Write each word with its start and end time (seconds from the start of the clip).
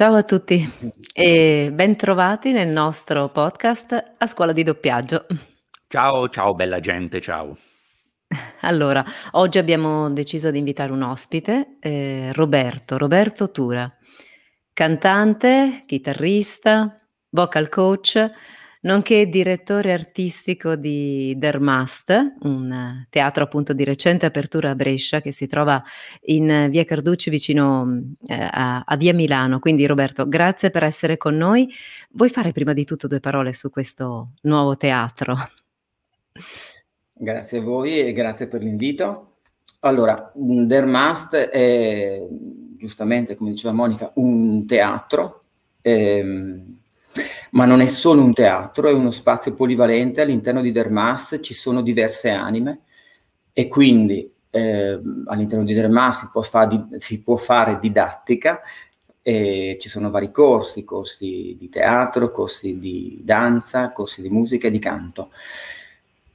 Ciao 0.00 0.14
a 0.14 0.22
tutti 0.22 0.66
e 1.12 1.70
bentrovati 1.74 2.52
nel 2.52 2.68
nostro 2.68 3.28
podcast 3.28 4.14
A 4.16 4.26
Scuola 4.26 4.52
di 4.52 4.62
Doppiaggio. 4.62 5.26
Ciao, 5.88 6.26
ciao 6.30 6.54
bella 6.54 6.80
gente, 6.80 7.20
ciao. 7.20 7.54
Allora, 8.60 9.04
oggi 9.32 9.58
abbiamo 9.58 10.10
deciso 10.10 10.50
di 10.50 10.56
invitare 10.56 10.90
un 10.92 11.02
ospite, 11.02 11.76
eh, 11.80 12.32
Roberto, 12.32 12.96
Roberto 12.96 13.50
Tura, 13.50 13.94
cantante, 14.72 15.82
chitarrista, 15.84 16.98
vocal 17.28 17.68
coach, 17.68 18.30
nonché 18.80 19.28
direttore 19.28 19.92
artistico 19.92 20.76
di 20.76 21.34
Dermast, 21.36 22.36
un 22.40 23.06
teatro 23.08 23.44
appunto 23.44 23.72
di 23.72 23.84
recente 23.84 24.26
apertura 24.26 24.70
a 24.70 24.74
Brescia 24.74 25.20
che 25.20 25.32
si 25.32 25.46
trova 25.46 25.82
in 26.22 26.68
via 26.70 26.84
Carducci 26.84 27.30
vicino 27.30 28.02
eh, 28.26 28.34
a, 28.34 28.82
a, 28.86 28.96
via 28.96 29.12
Milano. 29.12 29.58
Quindi 29.58 29.86
Roberto, 29.86 30.28
grazie 30.28 30.70
per 30.70 30.84
essere 30.84 31.16
con 31.16 31.36
noi. 31.36 31.68
Vuoi 32.10 32.30
fare 32.30 32.52
prima 32.52 32.72
di 32.72 32.84
tutto 32.84 33.06
due 33.06 33.20
parole 33.20 33.52
su 33.52 33.70
questo 33.70 34.32
nuovo 34.42 34.76
teatro? 34.76 35.36
Grazie 37.12 37.58
a 37.58 37.62
voi 37.62 38.00
e 38.00 38.12
grazie 38.12 38.46
per 38.46 38.62
l'invito. 38.62 39.26
Allora, 39.80 40.30
Dermast 40.34 41.34
è 41.34 42.26
giustamente, 42.76 43.34
come 43.34 43.50
diceva 43.50 43.74
Monica, 43.74 44.10
un 44.14 44.66
teatro. 44.66 45.44
Ehm, 45.82 46.79
ma 47.50 47.64
non 47.64 47.80
è 47.80 47.86
solo 47.86 48.22
un 48.22 48.32
teatro, 48.32 48.88
è 48.88 48.92
uno 48.92 49.10
spazio 49.10 49.54
polivalente, 49.54 50.20
all'interno 50.20 50.60
di 50.60 50.72
Dermas 50.72 51.38
ci 51.40 51.54
sono 51.54 51.82
diverse 51.82 52.30
anime 52.30 52.80
e 53.52 53.68
quindi 53.68 54.32
eh, 54.50 55.00
all'interno 55.26 55.64
di 55.64 55.74
Dermas 55.74 56.20
si 56.20 56.28
può, 56.30 56.42
fa, 56.42 56.68
si 56.96 57.22
può 57.22 57.36
fare 57.36 57.78
didattica, 57.80 58.60
e 59.22 59.76
ci 59.78 59.88
sono 59.88 60.10
vari 60.10 60.30
corsi, 60.30 60.84
corsi 60.84 61.56
di 61.58 61.68
teatro, 61.68 62.30
corsi 62.30 62.78
di 62.78 63.20
danza, 63.22 63.92
corsi 63.92 64.22
di 64.22 64.30
musica 64.30 64.68
e 64.68 64.70
di 64.70 64.78
canto. 64.78 65.30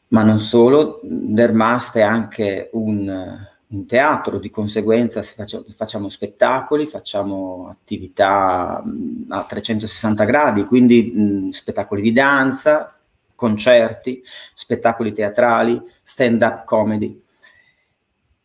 Ma 0.09 0.23
non 0.23 0.39
solo, 0.39 0.99
Dermast 1.03 1.97
è 1.97 2.01
anche 2.01 2.69
un, 2.73 3.47
in 3.75 3.85
teatro, 3.85 4.39
di 4.39 4.49
conseguenza 4.49 5.21
facciamo, 5.21 5.65
facciamo 5.69 6.09
spettacoli, 6.09 6.87
facciamo 6.87 7.67
attività 7.69 8.81
a 9.29 9.43
360 9.43 10.23
gradi, 10.23 10.63
quindi 10.63 11.11
mh, 11.13 11.49
spettacoli 11.49 12.01
di 12.01 12.11
danza, 12.11 12.97
concerti, 13.35 14.23
spettacoli 14.53 15.13
teatrali, 15.13 15.81
stand-up 16.01 16.63
comedy 16.63 17.21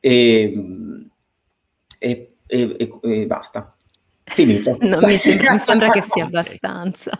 e, 0.00 0.52
e, 1.98 2.34
e, 2.46 2.98
e 3.02 3.26
basta. 3.26 3.74
Finito. 4.24 4.76
No, 4.82 5.00
mi, 5.00 5.16
sembra, 5.16 5.52
mi 5.54 5.58
sembra 5.58 5.90
che 5.90 6.02
sia 6.02 6.24
abbastanza. 6.24 7.10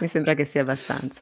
mi 0.00 0.06
sembra 0.08 0.34
che 0.34 0.44
sia 0.44 0.62
abbastanza. 0.62 1.20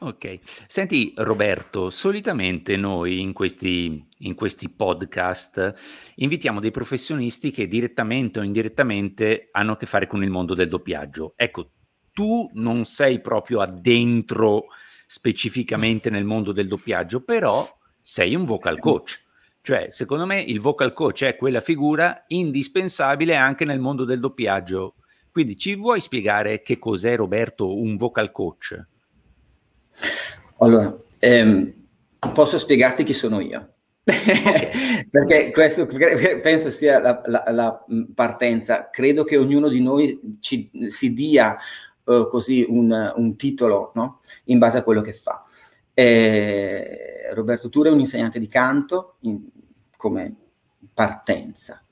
Ok. 0.00 0.38
Senti 0.68 1.12
Roberto, 1.16 1.90
solitamente 1.90 2.76
noi 2.76 3.20
in 3.20 3.32
questi, 3.32 4.06
in 4.18 4.34
questi 4.34 4.68
podcast 4.68 6.12
invitiamo 6.16 6.60
dei 6.60 6.70
professionisti 6.70 7.50
che 7.50 7.66
direttamente 7.66 8.38
o 8.38 8.44
indirettamente 8.44 9.48
hanno 9.50 9.72
a 9.72 9.76
che 9.76 9.86
fare 9.86 10.06
con 10.06 10.22
il 10.22 10.30
mondo 10.30 10.54
del 10.54 10.68
doppiaggio. 10.68 11.32
Ecco, 11.34 11.72
tu 12.12 12.48
non 12.54 12.84
sei 12.84 13.20
proprio 13.20 13.60
addentro 13.60 14.66
specificamente 15.04 16.10
nel 16.10 16.24
mondo 16.24 16.52
del 16.52 16.68
doppiaggio, 16.68 17.24
però 17.24 17.68
sei 18.00 18.36
un 18.36 18.44
vocal 18.44 18.78
coach. 18.78 19.20
Cioè, 19.60 19.90
secondo 19.90 20.26
me 20.26 20.40
il 20.40 20.60
vocal 20.60 20.92
coach 20.92 21.24
è 21.24 21.34
quella 21.34 21.60
figura 21.60 22.24
indispensabile 22.28 23.34
anche 23.34 23.64
nel 23.64 23.80
mondo 23.80 24.04
del 24.04 24.20
doppiaggio. 24.20 24.94
Quindi 25.32 25.56
ci 25.56 25.74
vuoi 25.74 26.00
spiegare 26.00 26.62
che 26.62 26.78
cos'è 26.78 27.16
Roberto 27.16 27.76
un 27.76 27.96
vocal 27.96 28.30
coach? 28.30 28.80
Allora, 30.58 30.96
ehm, 31.18 31.72
posso 32.32 32.58
spiegarti 32.58 33.04
chi 33.04 33.12
sono 33.12 33.40
io? 33.40 33.72
perché 35.10 35.50
questo 35.50 35.86
penso 36.42 36.70
sia 36.70 36.98
la, 36.98 37.20
la, 37.26 37.44
la, 37.50 37.84
partenza. 38.14 38.88
Credo 38.90 39.24
che 39.24 39.36
ognuno 39.36 39.68
di 39.68 39.80
noi 39.80 40.38
ci, 40.40 40.70
si 40.86 41.12
dia 41.12 41.56
uh, 42.04 42.26
così 42.26 42.64
un, 42.66 43.12
un 43.16 43.36
titolo 43.36 43.92
no? 43.94 44.20
in 44.44 44.58
base 44.58 44.78
a 44.78 44.82
quello 44.82 45.02
che 45.02 45.12
fa. 45.12 45.44
Eh, 45.92 47.30
Roberto 47.34 47.68
Tura 47.68 47.90
è 47.90 47.92
un 47.92 48.00
insegnante 48.00 48.38
di 48.38 48.46
canto 48.46 49.16
in, 49.20 49.44
come 49.96 50.34
partenza, 50.94 51.84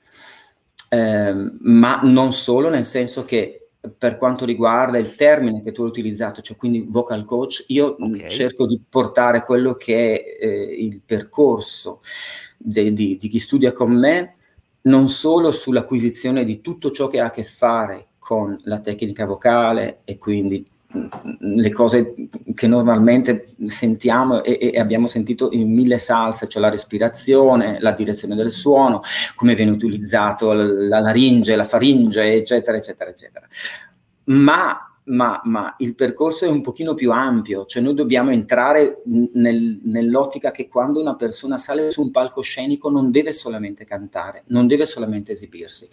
eh, 0.89 1.51
ma 1.59 1.99
non 2.03 2.33
solo, 2.33 2.69
nel 2.69 2.85
senso 2.85 3.25
che 3.25 3.66
per 3.95 4.17
quanto 4.17 4.45
riguarda 4.45 4.97
il 4.97 5.15
termine 5.15 5.61
che 5.61 5.71
tu 5.71 5.83
hai 5.83 5.89
utilizzato, 5.89 6.41
cioè 6.41 6.57
quindi 6.57 6.85
vocal 6.87 7.25
coach, 7.25 7.65
io 7.67 7.95
okay. 7.99 8.29
cerco 8.29 8.65
di 8.65 8.81
portare 8.87 9.43
quello 9.43 9.75
che 9.75 10.37
è 10.39 10.45
eh, 10.45 10.75
il 10.77 11.01
percorso 11.05 12.01
de, 12.57 12.93
di, 12.93 13.17
di 13.17 13.27
chi 13.27 13.39
studia 13.39 13.71
con 13.71 13.93
me, 13.93 14.35
non 14.81 15.09
solo 15.09 15.51
sull'acquisizione 15.51 16.45
di 16.45 16.61
tutto 16.61 16.91
ciò 16.91 17.07
che 17.07 17.19
ha 17.19 17.25
a 17.25 17.31
che 17.31 17.43
fare 17.43 18.07
con 18.17 18.59
la 18.63 18.79
tecnica 18.79 19.25
vocale 19.25 20.01
e 20.03 20.17
quindi 20.17 20.65
le 20.89 21.71
cose 21.71 22.15
che 22.53 22.67
normalmente 22.67 23.53
sentiamo 23.65 24.41
e, 24.43 24.71
e, 24.73 24.79
abbiamo 24.79 25.07
sentito 25.07 25.49
in 25.51 25.73
mille 25.73 25.97
salse, 25.97 26.47
cioè 26.47 26.61
la 26.61 26.69
respirazione, 26.69 27.77
la 27.81 27.91
direzione 27.91 28.35
del 28.35 28.51
suono, 28.51 29.01
come 29.35 29.53
viene 29.53 29.71
utilizzato 29.71 30.53
la, 30.53 30.63
la 30.63 30.99
laringe, 30.99 31.55
la 31.55 31.65
faringe, 31.65 32.33
eccetera, 32.33 32.77
eccetera, 32.77 33.09
eccetera. 33.09 33.47
Ma, 34.25 34.77
ma, 35.05 35.41
ma, 35.43 35.75
il 35.79 35.93
percorso 35.93 36.45
è 36.45 36.49
un 36.49 36.61
pochino 36.61 36.93
più 36.93 37.11
ampio, 37.11 37.65
cioè 37.65 37.81
noi 37.81 37.93
dobbiamo 37.93 38.31
entrare 38.31 39.01
nel, 39.05 39.81
nell'ottica 39.83 40.51
che 40.51 40.69
quando 40.69 41.01
una 41.01 41.15
persona 41.15 41.57
sale 41.57 41.91
su 41.91 42.01
un 42.01 42.11
palcoscenico 42.11 42.89
non 42.89 43.11
deve 43.11 43.33
solamente 43.33 43.83
cantare, 43.83 44.43
non 44.47 44.67
deve 44.67 44.85
solamente 44.85 45.33
esibirsi 45.33 45.87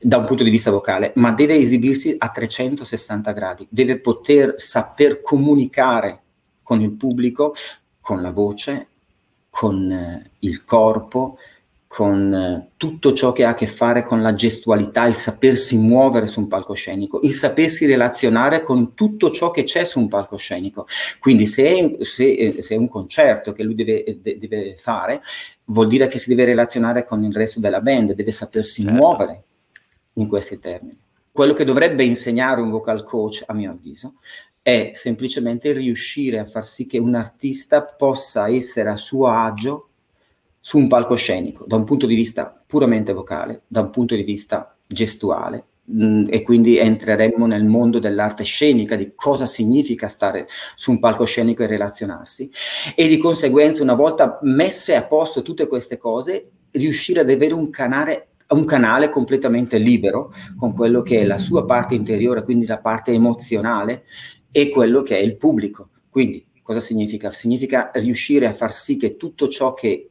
da 0.00 0.16
un 0.18 0.26
punto 0.26 0.44
di 0.44 0.50
vista 0.50 0.70
vocale, 0.70 1.12
ma 1.16 1.32
deve 1.32 1.56
esibirsi 1.56 2.14
a 2.16 2.28
360 2.28 3.32
gradi, 3.32 3.66
deve 3.68 3.98
poter 3.98 4.54
saper 4.56 5.20
comunicare 5.20 6.22
con 6.62 6.80
il 6.80 6.92
pubblico, 6.92 7.54
con 8.00 8.22
la 8.22 8.30
voce, 8.30 8.88
con 9.50 9.90
eh, 9.90 10.30
il 10.40 10.64
corpo, 10.64 11.38
con 11.88 12.32
eh, 12.32 12.68
tutto 12.76 13.12
ciò 13.12 13.32
che 13.32 13.44
ha 13.44 13.50
a 13.50 13.54
che 13.54 13.66
fare 13.66 14.04
con 14.04 14.22
la 14.22 14.34
gestualità, 14.34 15.06
il 15.06 15.14
sapersi 15.14 15.78
muovere 15.78 16.26
su 16.26 16.40
un 16.40 16.46
palcoscenico, 16.46 17.20
il 17.22 17.32
sapersi 17.32 17.86
relazionare 17.86 18.62
con 18.62 18.94
tutto 18.94 19.30
ciò 19.30 19.50
che 19.50 19.64
c'è 19.64 19.84
su 19.84 19.98
un 19.98 20.08
palcoscenico. 20.08 20.86
Quindi 21.18 21.46
se 21.46 21.64
è, 21.66 22.04
se, 22.04 22.30
eh, 22.30 22.62
se 22.62 22.74
è 22.74 22.78
un 22.78 22.88
concerto 22.88 23.52
che 23.52 23.64
lui 23.64 23.74
deve, 23.74 24.18
de, 24.20 24.38
deve, 24.38 24.76
fare, 24.76 25.22
vuol 25.64 25.88
dire 25.88 26.06
che 26.06 26.18
si 26.18 26.28
deve 26.28 26.44
relazionare 26.44 27.04
con 27.04 27.24
il 27.24 27.34
resto 27.34 27.58
della 27.58 27.80
band, 27.80 28.12
deve 28.12 28.32
sapersi 28.32 28.82
certo. 28.82 28.96
muovere 28.96 29.42
in 30.18 30.28
questi 30.28 30.58
termini. 30.58 30.98
Quello 31.30 31.54
che 31.54 31.64
dovrebbe 31.64 32.04
insegnare 32.04 32.60
un 32.60 32.70
vocal 32.70 33.04
coach, 33.04 33.44
a 33.46 33.54
mio 33.54 33.70
avviso, 33.70 34.14
è 34.60 34.90
semplicemente 34.92 35.72
riuscire 35.72 36.38
a 36.38 36.44
far 36.44 36.66
sì 36.66 36.86
che 36.86 36.98
un 36.98 37.14
artista 37.14 37.82
possa 37.84 38.48
essere 38.48 38.90
a 38.90 38.96
suo 38.96 39.28
agio 39.28 39.88
su 40.60 40.76
un 40.76 40.88
palcoscenico, 40.88 41.64
da 41.66 41.76
un 41.76 41.84
punto 41.84 42.06
di 42.06 42.14
vista 42.14 42.54
puramente 42.66 43.12
vocale, 43.12 43.62
da 43.66 43.80
un 43.80 43.90
punto 43.90 44.14
di 44.14 44.24
vista 44.24 44.76
gestuale, 44.86 45.64
mm, 45.90 46.26
e 46.28 46.42
quindi 46.42 46.76
entreremmo 46.76 47.46
nel 47.46 47.64
mondo 47.64 47.98
dell'arte 47.98 48.44
scenica, 48.44 48.96
di 48.96 49.12
cosa 49.14 49.46
significa 49.46 50.08
stare 50.08 50.46
su 50.74 50.90
un 50.90 50.98
palcoscenico 50.98 51.62
e 51.62 51.68
relazionarsi, 51.68 52.50
e 52.94 53.06
di 53.06 53.16
conseguenza 53.16 53.82
una 53.82 53.94
volta 53.94 54.38
messe 54.42 54.96
a 54.96 55.04
posto 55.04 55.40
tutte 55.40 55.68
queste 55.68 55.96
cose, 55.96 56.50
riuscire 56.72 57.20
ad 57.20 57.30
avere 57.30 57.54
un 57.54 57.70
canale 57.70 58.27
un 58.50 58.64
canale 58.64 59.08
completamente 59.10 59.78
libero 59.78 60.32
con 60.56 60.74
quello 60.74 61.02
che 61.02 61.20
è 61.20 61.24
la 61.24 61.38
sua 61.38 61.64
parte 61.64 61.94
interiore, 61.94 62.42
quindi 62.42 62.66
la 62.66 62.78
parte 62.78 63.12
emozionale 63.12 64.04
e 64.50 64.68
quello 64.70 65.02
che 65.02 65.18
è 65.18 65.20
il 65.20 65.36
pubblico. 65.36 65.90
Quindi 66.08 66.46
cosa 66.62 66.80
significa? 66.80 67.30
Significa 67.30 67.90
riuscire 67.94 68.46
a 68.46 68.52
far 68.52 68.72
sì 68.72 68.96
che 68.96 69.16
tutto 69.16 69.48
ciò 69.48 69.74
che 69.74 70.10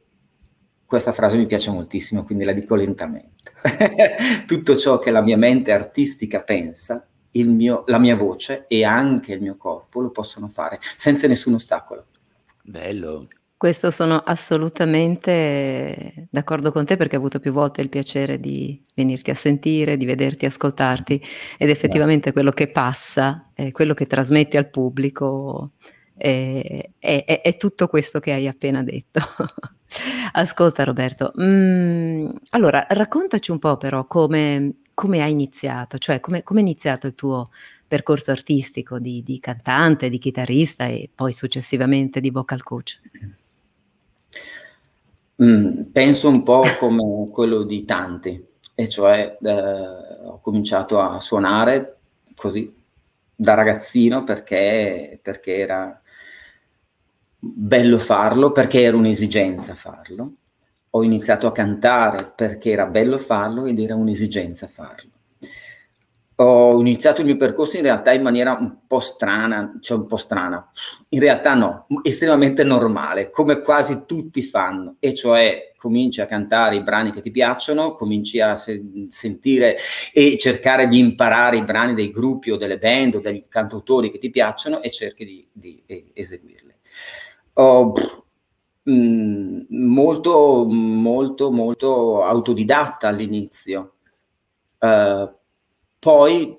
questa 0.84 1.12
frase 1.12 1.36
mi 1.36 1.46
piace 1.46 1.70
moltissimo, 1.70 2.24
quindi 2.24 2.44
la 2.44 2.52
dico 2.52 2.74
lentamente. 2.74 3.52
tutto 4.46 4.76
ciò 4.76 4.98
che 4.98 5.10
la 5.10 5.20
mia 5.20 5.36
mente 5.36 5.72
artistica 5.72 6.40
pensa, 6.40 7.06
mio, 7.32 7.84
la 7.86 7.98
mia 7.98 8.16
voce 8.16 8.64
e 8.68 8.84
anche 8.84 9.34
il 9.34 9.42
mio 9.42 9.56
corpo 9.56 10.00
lo 10.00 10.10
possono 10.10 10.48
fare 10.48 10.78
senza 10.96 11.26
nessun 11.26 11.54
ostacolo. 11.54 12.06
Bello. 12.62 13.28
Questo 13.58 13.90
sono 13.90 14.18
assolutamente 14.18 16.28
d'accordo 16.30 16.70
con 16.70 16.84
te 16.84 16.96
perché 16.96 17.16
ho 17.16 17.18
avuto 17.18 17.40
più 17.40 17.50
volte 17.50 17.80
il 17.80 17.88
piacere 17.88 18.38
di 18.38 18.80
venirti 18.94 19.32
a 19.32 19.34
sentire, 19.34 19.96
di 19.96 20.06
vederti, 20.06 20.46
ascoltarti 20.46 21.20
ed 21.58 21.68
effettivamente 21.68 22.30
quello 22.30 22.52
che 22.52 22.68
passa, 22.68 23.50
eh, 23.54 23.72
quello 23.72 23.94
che 23.94 24.06
trasmetti 24.06 24.56
al 24.56 24.70
pubblico 24.70 25.72
è, 26.16 26.88
è, 27.00 27.24
è, 27.24 27.40
è, 27.40 27.56
tutto 27.56 27.88
questo 27.88 28.20
che 28.20 28.32
hai 28.32 28.46
appena 28.46 28.84
detto. 28.84 29.20
Ascolta 30.34 30.84
Roberto, 30.84 31.32
mm, 31.40 32.30
allora 32.50 32.86
raccontaci 32.88 33.50
un 33.50 33.58
po' 33.58 33.76
però 33.76 34.04
come, 34.04 34.82
come 34.94 35.20
hai 35.20 35.32
iniziato? 35.32 35.98
Cioè, 35.98 36.20
come, 36.20 36.44
come 36.44 36.60
è 36.60 36.62
iniziato 36.62 37.08
il 37.08 37.14
tuo 37.14 37.50
percorso 37.88 38.30
artistico 38.30 39.00
di, 39.00 39.24
di, 39.24 39.40
cantante, 39.40 40.10
di 40.10 40.18
chitarrista 40.18 40.86
e 40.86 41.10
poi 41.12 41.32
successivamente 41.32 42.20
di 42.20 42.30
vocal 42.30 42.62
coach? 42.62 43.00
Mm, 45.42 45.82
penso 45.92 46.28
un 46.28 46.42
po' 46.42 46.62
come 46.80 47.28
quello 47.30 47.62
di 47.62 47.84
tanti, 47.84 48.44
e 48.74 48.88
cioè 48.88 49.38
eh, 49.40 49.50
ho 50.24 50.40
cominciato 50.40 50.98
a 51.00 51.20
suonare 51.20 51.98
così 52.34 52.74
da 53.36 53.54
ragazzino 53.54 54.24
perché, 54.24 55.18
perché 55.22 55.56
era 55.58 56.00
bello 57.40 57.98
farlo, 57.98 58.50
perché 58.52 58.82
era 58.82 58.96
un'esigenza 58.96 59.74
farlo. 59.74 60.32
Ho 60.90 61.02
iniziato 61.04 61.46
a 61.46 61.52
cantare 61.52 62.32
perché 62.34 62.70
era 62.70 62.86
bello 62.86 63.18
farlo 63.18 63.66
ed 63.66 63.78
era 63.78 63.94
un'esigenza 63.94 64.66
farlo 64.66 65.17
ho 66.40 66.78
iniziato 66.78 67.20
il 67.20 67.26
mio 67.26 67.36
percorso 67.36 67.76
in 67.76 67.82
realtà 67.82 68.12
in 68.12 68.22
maniera 68.22 68.56
un 68.58 68.86
po' 68.86 69.00
strana, 69.00 69.76
cioè 69.80 69.98
un 69.98 70.06
po' 70.06 70.16
strana, 70.16 70.70
in 71.08 71.20
realtà 71.20 71.54
no, 71.54 71.86
estremamente 72.02 72.62
normale, 72.62 73.30
come 73.30 73.60
quasi 73.60 74.04
tutti 74.06 74.42
fanno, 74.42 74.96
e 75.00 75.14
cioè 75.14 75.72
cominci 75.76 76.20
a 76.20 76.26
cantare 76.26 76.76
i 76.76 76.82
brani 76.82 77.10
che 77.10 77.22
ti 77.22 77.32
piacciono, 77.32 77.94
cominci 77.94 78.40
a 78.40 78.54
se- 78.54 79.06
sentire 79.08 79.76
e 80.12 80.36
cercare 80.38 80.86
di 80.86 80.98
imparare 80.98 81.56
i 81.56 81.64
brani 81.64 81.94
dei 81.94 82.12
gruppi 82.12 82.52
o 82.52 82.56
delle 82.56 82.78
band 82.78 83.16
o 83.16 83.20
degli 83.20 83.42
cantautori 83.48 84.10
che 84.10 84.18
ti 84.18 84.30
piacciono 84.30 84.80
e 84.80 84.90
cerchi 84.90 85.24
di, 85.24 85.48
di 85.52 85.82
eseguirli. 86.12 86.74
Oh, 87.54 87.92
molto, 88.84 90.64
molto, 90.64 91.50
molto 91.50 92.24
autodidatta 92.24 93.08
all'inizio. 93.08 93.94
Uh, 94.78 95.37
poi, 95.98 96.56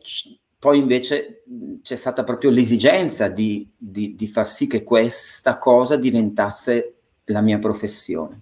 poi 0.57 0.79
invece 0.79 1.43
c'è 1.81 1.95
stata 1.95 2.23
proprio 2.23 2.49
l'esigenza 2.49 3.27
di, 3.27 3.69
di, 3.77 4.15
di 4.15 4.27
far 4.27 4.47
sì 4.47 4.67
che 4.67 4.83
questa 4.83 5.57
cosa 5.57 5.95
diventasse 5.95 6.95
la 7.25 7.41
mia 7.41 7.59
professione. 7.59 8.41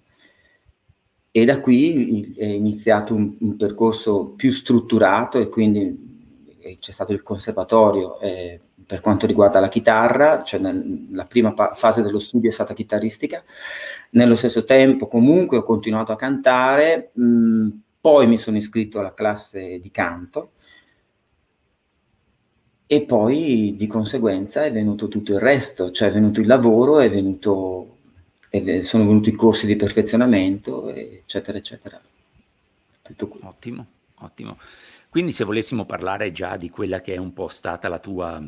E 1.30 1.44
da 1.44 1.60
qui 1.60 2.34
è 2.36 2.46
iniziato 2.46 3.14
un, 3.14 3.36
un 3.38 3.56
percorso 3.56 4.30
più 4.30 4.50
strutturato 4.50 5.38
e 5.38 5.48
quindi 5.48 6.06
c'è 6.80 6.92
stato 6.92 7.12
il 7.12 7.22
conservatorio 7.22 8.18
eh, 8.20 8.60
per 8.84 9.00
quanto 9.00 9.26
riguarda 9.26 9.60
la 9.60 9.68
chitarra, 9.68 10.42
cioè 10.42 10.60
nel, 10.60 11.08
la 11.12 11.24
prima 11.24 11.52
pa- 11.52 11.74
fase 11.74 12.02
dello 12.02 12.18
studio 12.18 12.48
è 12.48 12.52
stata 12.52 12.74
chitarristica, 12.74 13.44
nello 14.10 14.34
stesso 14.34 14.64
tempo 14.64 15.06
comunque 15.06 15.58
ho 15.58 15.62
continuato 15.62 16.12
a 16.12 16.16
cantare, 16.16 17.10
mh, 17.12 17.68
poi 18.00 18.26
mi 18.26 18.38
sono 18.38 18.56
iscritto 18.56 18.98
alla 18.98 19.14
classe 19.14 19.78
di 19.78 19.90
canto 19.90 20.52
e 22.90 23.04
poi 23.04 23.74
di 23.76 23.86
conseguenza 23.86 24.64
è 24.64 24.72
venuto 24.72 25.08
tutto 25.08 25.32
il 25.32 25.40
resto, 25.40 25.90
cioè 25.90 26.08
è 26.08 26.12
venuto 26.12 26.40
il 26.40 26.46
lavoro, 26.46 27.00
è 27.00 27.10
venuto, 27.10 27.98
è, 28.48 28.80
sono 28.80 29.06
venuti 29.06 29.28
i 29.28 29.34
corsi 29.34 29.66
di 29.66 29.76
perfezionamento, 29.76 30.88
eccetera, 30.88 31.58
eccetera. 31.58 32.00
Ottimo, 33.42 33.86
ottimo. 34.20 34.56
Quindi 35.10 35.32
se 35.32 35.44
volessimo 35.44 35.84
parlare 35.84 36.32
già 36.32 36.56
di 36.56 36.70
quella 36.70 37.02
che 37.02 37.12
è 37.12 37.18
un 37.18 37.34
po' 37.34 37.48
stata 37.48 37.88
la 37.88 37.98
tua 37.98 38.42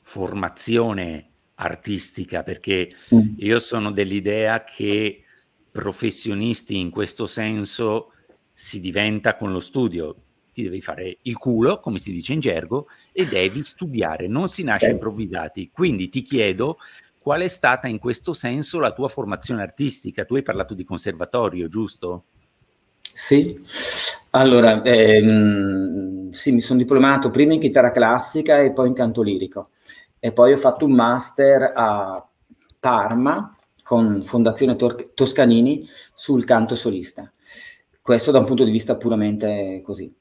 formazione 0.00 1.28
artistica, 1.54 2.42
perché 2.42 2.92
mm. 3.14 3.34
io 3.36 3.60
sono 3.60 3.92
dell'idea 3.92 4.64
che 4.64 5.22
professionisti 5.70 6.80
in 6.80 6.90
questo 6.90 7.28
senso 7.28 8.10
si 8.52 8.80
diventa 8.80 9.36
con 9.36 9.52
lo 9.52 9.60
studio 9.60 10.16
ti 10.54 10.62
devi 10.62 10.80
fare 10.80 11.18
il 11.22 11.36
culo, 11.36 11.80
come 11.80 11.98
si 11.98 12.12
dice 12.12 12.32
in 12.32 12.40
gergo, 12.40 12.86
e 13.12 13.26
devi 13.26 13.62
studiare, 13.62 14.26
non 14.28 14.48
si 14.48 14.62
nasce 14.62 14.92
improvvisati. 14.92 15.70
Quindi 15.70 16.08
ti 16.08 16.22
chiedo 16.22 16.78
qual 17.18 17.42
è 17.42 17.48
stata 17.48 17.88
in 17.88 17.98
questo 17.98 18.32
senso 18.32 18.78
la 18.78 18.92
tua 18.92 19.08
formazione 19.08 19.60
artistica? 19.60 20.24
Tu 20.24 20.36
hai 20.36 20.42
parlato 20.42 20.74
di 20.74 20.84
conservatorio, 20.84 21.68
giusto? 21.68 22.24
Sì, 23.12 23.58
allora, 24.30 24.82
ehm, 24.82 26.30
sì, 26.30 26.52
mi 26.52 26.60
sono 26.60 26.78
diplomato 26.78 27.30
prima 27.30 27.54
in 27.54 27.60
chitarra 27.60 27.92
classica 27.92 28.60
e 28.60 28.72
poi 28.72 28.88
in 28.88 28.94
canto 28.94 29.22
lirico. 29.22 29.68
E 30.18 30.32
poi 30.32 30.52
ho 30.52 30.56
fatto 30.56 30.84
un 30.84 30.92
master 30.92 31.72
a 31.74 32.26
Parma 32.80 33.56
con 33.82 34.22
Fondazione 34.22 34.76
Tor- 34.76 35.10
Toscanini 35.14 35.88
sul 36.12 36.44
canto 36.44 36.74
solista. 36.74 37.30
Questo 38.04 38.30
da 38.30 38.40
un 38.40 38.44
punto 38.44 38.64
di 38.64 38.70
vista 38.70 38.96
puramente 38.96 39.80
così, 39.82 40.14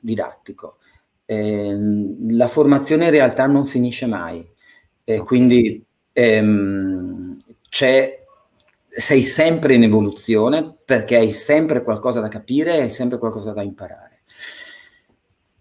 didattico. 0.00 0.78
Eh, 1.26 1.76
la 2.30 2.46
formazione 2.46 3.04
in 3.04 3.10
realtà 3.10 3.46
non 3.46 3.66
finisce 3.66 4.06
mai, 4.06 4.42
eh, 5.04 5.18
quindi 5.18 5.84
ehm, 6.14 7.36
sei 8.88 9.22
sempre 9.22 9.74
in 9.74 9.82
evoluzione 9.82 10.78
perché 10.82 11.16
hai 11.16 11.30
sempre 11.30 11.82
qualcosa 11.82 12.20
da 12.20 12.28
capire 12.28 12.76
e 12.76 12.80
hai 12.80 12.90
sempre 12.90 13.18
qualcosa 13.18 13.52
da 13.52 13.60
imparare. 13.60 14.22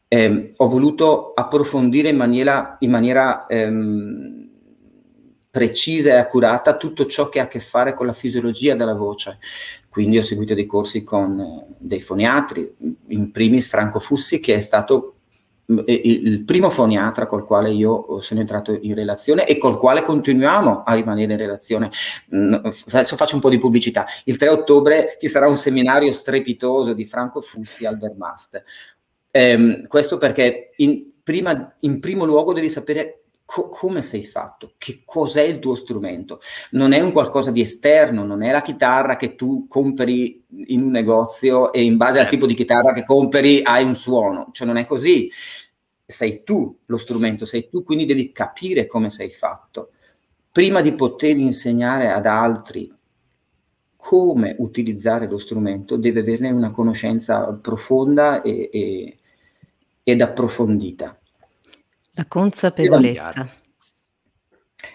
Eh, 0.08 0.54
ho 0.56 0.68
voluto 0.70 1.34
approfondire 1.34 2.08
in 2.08 2.16
maniera, 2.16 2.78
in 2.80 2.90
maniera 2.90 3.48
ehm, 3.48 4.50
precisa 5.56 6.10
e 6.10 6.16
accurata 6.16 6.76
tutto 6.76 7.06
ciò 7.06 7.30
che 7.30 7.40
ha 7.40 7.44
a 7.44 7.48
che 7.48 7.62
fare 7.62 7.94
con 7.94 8.06
la 8.06 8.12
fisiologia 8.12 8.76
della 8.76 8.94
voce. 8.94 9.38
Quindi 9.88 10.18
ho 10.18 10.22
seguito 10.22 10.54
dei 10.54 10.66
corsi 10.66 11.06
con 11.06 11.40
eh, 11.40 11.66
dei 11.78 12.02
foniatri, 12.02 12.76
in 13.08 13.32
primis 13.32 13.70
Franco 13.70 14.00
Fussi, 14.00 14.42
che 14.42 14.56
è 14.56 14.60
stato 14.60 15.16
mm, 15.72 15.80
il 15.86 16.44
primo 16.44 16.70
foniatra 16.70 17.26
col 17.26 17.46
quale 17.46 17.72
io 17.72 18.20
sono 18.20 18.42
entrato 18.42 18.78
in 18.82 18.96
relazione 18.96 19.48
e 19.48 19.58
col 19.58 19.78
quale 19.78 20.02
continuiamo 20.02 20.84
a 20.84 20.94
rimanere 20.94 21.32
in 21.32 21.40
relazione. 21.40 21.90
Mm, 22.36 22.56
adesso 22.92 23.16
faccio 23.16 23.36
un 23.36 23.42
po' 23.42 23.50
di 23.50 23.58
pubblicità. 23.58 24.06
Il 24.26 24.36
3 24.36 24.50
ottobre 24.50 25.16
ci 25.22 25.30
sarà 25.30 25.48
un 25.48 25.56
seminario 25.56 26.12
strepitoso 26.12 26.92
di 26.92 27.06
Franco 27.06 27.40
Fussi 27.40 27.86
al 27.86 27.98
Dermast. 27.98 28.62
Eh, 29.32 29.86
questo 29.88 30.18
perché 30.18 30.72
in, 30.76 31.12
prima, 31.24 31.78
in 31.80 32.02
primo 32.02 32.26
luogo 32.26 32.52
devi 32.52 32.70
sapere 32.70 33.22
Co- 33.46 33.70
come 33.70 34.02
sei 34.02 34.24
fatto? 34.24 34.74
Che 34.78 35.04
cos'è 35.06 35.44
il 35.44 35.60
tuo 35.60 35.76
strumento? 35.76 36.42
Non 36.72 36.94
è 36.94 37.00
un 37.00 37.12
qualcosa 37.12 37.52
di 37.52 37.62
esterno, 37.62 38.24
non 38.24 38.42
è 38.42 38.52
la 38.52 38.62
chitarra 38.62 39.16
che 39.16 39.36
tu 39.36 39.68
compri 39.68 40.44
in 40.68 40.82
un 40.82 40.90
negozio 40.90 41.72
e 41.72 41.84
in 41.84 41.96
base 41.96 42.18
al 42.18 42.24
certo. 42.24 42.32
tipo 42.32 42.48
di 42.48 42.56
chitarra 42.56 42.92
che 42.92 43.06
compri 43.06 43.62
hai 43.64 43.84
un 43.84 43.96
suono, 43.96 44.50
cioè 44.52 44.66
non 44.66 44.78
è 44.78 44.86
così. 44.86 45.30
Sei 46.08 46.44
tu 46.44 46.80
lo 46.86 46.98
strumento, 46.98 47.46
sei 47.46 47.70
tu, 47.70 47.84
quindi 47.84 48.06
devi 48.06 48.32
capire 48.32 48.88
come 48.88 49.10
sei 49.10 49.30
fatto. 49.30 49.92
Prima 50.52 50.82
di 50.82 50.94
poter 50.94 51.38
insegnare 51.38 52.12
ad 52.12 52.26
altri 52.26 52.92
come 53.96 54.56
utilizzare 54.60 55.28
lo 55.28 55.40
strumento, 55.40 55.98
devi 55.98 56.20
averne 56.20 56.52
una 56.52 56.70
conoscenza 56.70 57.52
profonda 57.54 58.44
e, 58.44 58.70
e, 58.72 59.18
ed 60.04 60.22
approfondita. 60.22 61.20
La 62.16 62.26
consapevolezza. 62.28 63.52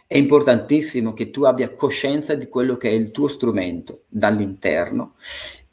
È 0.06 0.16
importantissimo 0.16 1.12
che 1.12 1.30
tu 1.30 1.42
abbia 1.44 1.74
coscienza 1.74 2.34
di 2.34 2.48
quello 2.48 2.76
che 2.76 2.88
è 2.88 2.92
il 2.92 3.10
tuo 3.10 3.28
strumento 3.28 4.04
dall'interno 4.08 5.16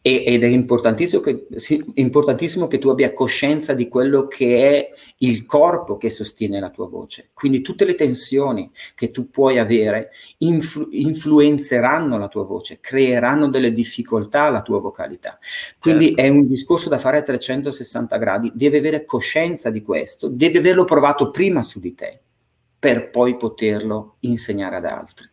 ed 0.07 0.43
è 0.43 0.47
importantissimo 0.47 1.21
che, 1.21 1.47
importantissimo 1.95 2.67
che, 2.67 2.77
tu 2.77 2.89
abbia 2.89 3.13
coscienza 3.13 3.73
di 3.73 3.87
quello 3.87 4.27
che 4.27 4.69
è 4.69 4.89
il 5.19 5.45
corpo 5.45 5.97
che 5.97 6.09
sostiene 6.09 6.59
la 6.59 6.69
tua 6.69 6.87
voce. 6.87 7.29
Quindi 7.33 7.61
tutte 7.61 7.85
le 7.85 7.95
tensioni 7.95 8.71
che 8.95 9.11
tu 9.11 9.29
puoi 9.29 9.59
avere 9.59 10.11
influ- 10.39 10.89
influenzeranno 10.91 12.17
la 12.17 12.27
tua 12.27 12.43
voce, 12.43 12.79
creeranno 12.79 13.49
delle 13.49 13.71
difficoltà 13.71 14.43
alla 14.43 14.61
tua 14.61 14.79
vocalità. 14.79 15.39
Quindi 15.79 16.07
certo. 16.07 16.21
è 16.21 16.29
un 16.29 16.47
discorso 16.47 16.89
da 16.89 16.97
fare 16.97 17.17
a 17.17 17.23
360 17.23 18.17
gradi, 18.17 18.51
devi 18.53 18.77
avere 18.77 19.05
coscienza 19.05 19.69
di 19.69 19.81
questo, 19.81 20.27
devi 20.27 20.57
averlo 20.57 20.85
provato 20.85 21.31
prima 21.31 21.63
su 21.63 21.79
di 21.79 21.93
te 21.95 22.19
per 22.79 23.09
poi 23.09 23.37
poterlo 23.37 24.17
insegnare 24.19 24.75
ad 24.75 24.85
altri 24.85 25.27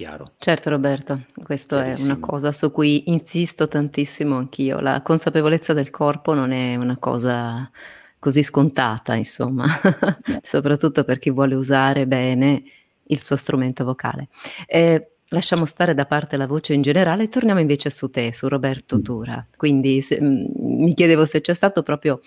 chiaro. 0.00 0.32
Certo 0.38 0.70
Roberto, 0.70 1.24
questa 1.42 1.84
è 1.84 2.00
una 2.00 2.18
cosa 2.18 2.52
su 2.52 2.72
cui 2.72 3.10
insisto 3.10 3.68
tantissimo 3.68 4.38
anch'io. 4.38 4.80
La 4.80 5.02
consapevolezza 5.02 5.74
del 5.74 5.90
corpo 5.90 6.32
non 6.32 6.52
è 6.52 6.74
una 6.76 6.96
cosa 6.96 7.70
così 8.18 8.42
scontata, 8.42 9.14
insomma, 9.14 9.66
soprattutto 10.40 11.04
per 11.04 11.18
chi 11.18 11.28
vuole 11.28 11.54
usare 11.54 12.06
bene 12.06 12.62
il 13.08 13.20
suo 13.20 13.36
strumento 13.36 13.84
vocale. 13.84 14.28
Eh, 14.66 15.16
lasciamo 15.28 15.66
stare 15.66 15.92
da 15.92 16.06
parte 16.06 16.38
la 16.38 16.46
voce 16.46 16.72
in 16.72 16.80
generale 16.80 17.24
e 17.24 17.28
torniamo 17.28 17.60
invece 17.60 17.90
su 17.90 18.08
te, 18.08 18.32
su 18.32 18.48
Roberto 18.48 18.96
mm. 18.96 19.02
Tura. 19.02 19.46
Quindi 19.54 20.00
se, 20.00 20.18
mh, 20.18 20.24
mm, 20.24 20.82
mi 20.82 20.94
chiedevo 20.94 21.26
se 21.26 21.42
c'è 21.42 21.52
stato 21.52 21.82
proprio 21.82 22.22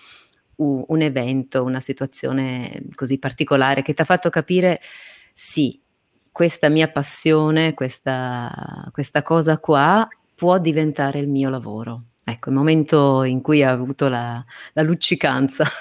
un, 0.56 0.84
un 0.86 1.00
evento, 1.00 1.64
una 1.64 1.80
situazione 1.80 2.84
così 2.94 3.18
particolare 3.18 3.82
che 3.82 3.94
ti 3.94 4.02
ha 4.02 4.04
fatto 4.04 4.30
capire 4.30 4.80
sì, 5.36 5.80
questa 6.34 6.68
mia 6.68 6.88
passione, 6.88 7.74
questa, 7.74 8.88
questa 8.90 9.22
cosa 9.22 9.58
qua 9.58 10.04
può 10.34 10.58
diventare 10.58 11.20
il 11.20 11.28
mio 11.28 11.48
lavoro. 11.48 12.06
Ecco, 12.24 12.48
il 12.48 12.56
momento 12.56 13.22
in 13.22 13.40
cui 13.40 13.62
ha 13.62 13.70
avuto 13.70 14.08
la, 14.08 14.44
la 14.72 14.82
luccicanza. 14.82 15.64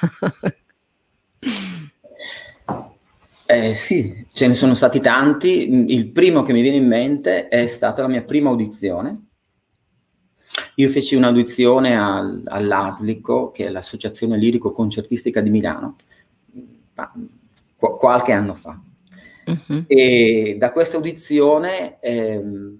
Eh, 3.45 3.73
sì, 3.75 4.25
ce 4.31 4.47
ne 4.47 4.53
sono 4.53 4.73
stati 4.73 4.99
tanti. 4.99 5.91
Il 5.93 6.07
primo 6.07 6.43
che 6.43 6.53
mi 6.53 6.61
viene 6.61 6.77
in 6.77 6.87
mente 6.87 7.49
è 7.49 7.67
stata 7.67 8.01
la 8.01 8.07
mia 8.07 8.23
prima 8.23 8.49
audizione. 8.49 9.25
Io 10.75 10.89
feci 10.89 11.13
un'audizione 11.15 11.95
al, 11.95 12.41
all'Aslico, 12.45 13.51
che 13.51 13.65
è 13.65 13.69
l'Associazione 13.69 14.37
Lirico-Concertistica 14.37 15.41
di 15.41 15.49
Milano, 15.51 15.97
qualche 17.75 18.31
anno 18.31 18.53
fa. 18.55 18.79
Uh-huh. 19.45 19.83
E 19.87 20.55
da 20.57 20.71
questa 20.71 20.95
audizione, 20.97 21.99
ehm, 21.99 22.77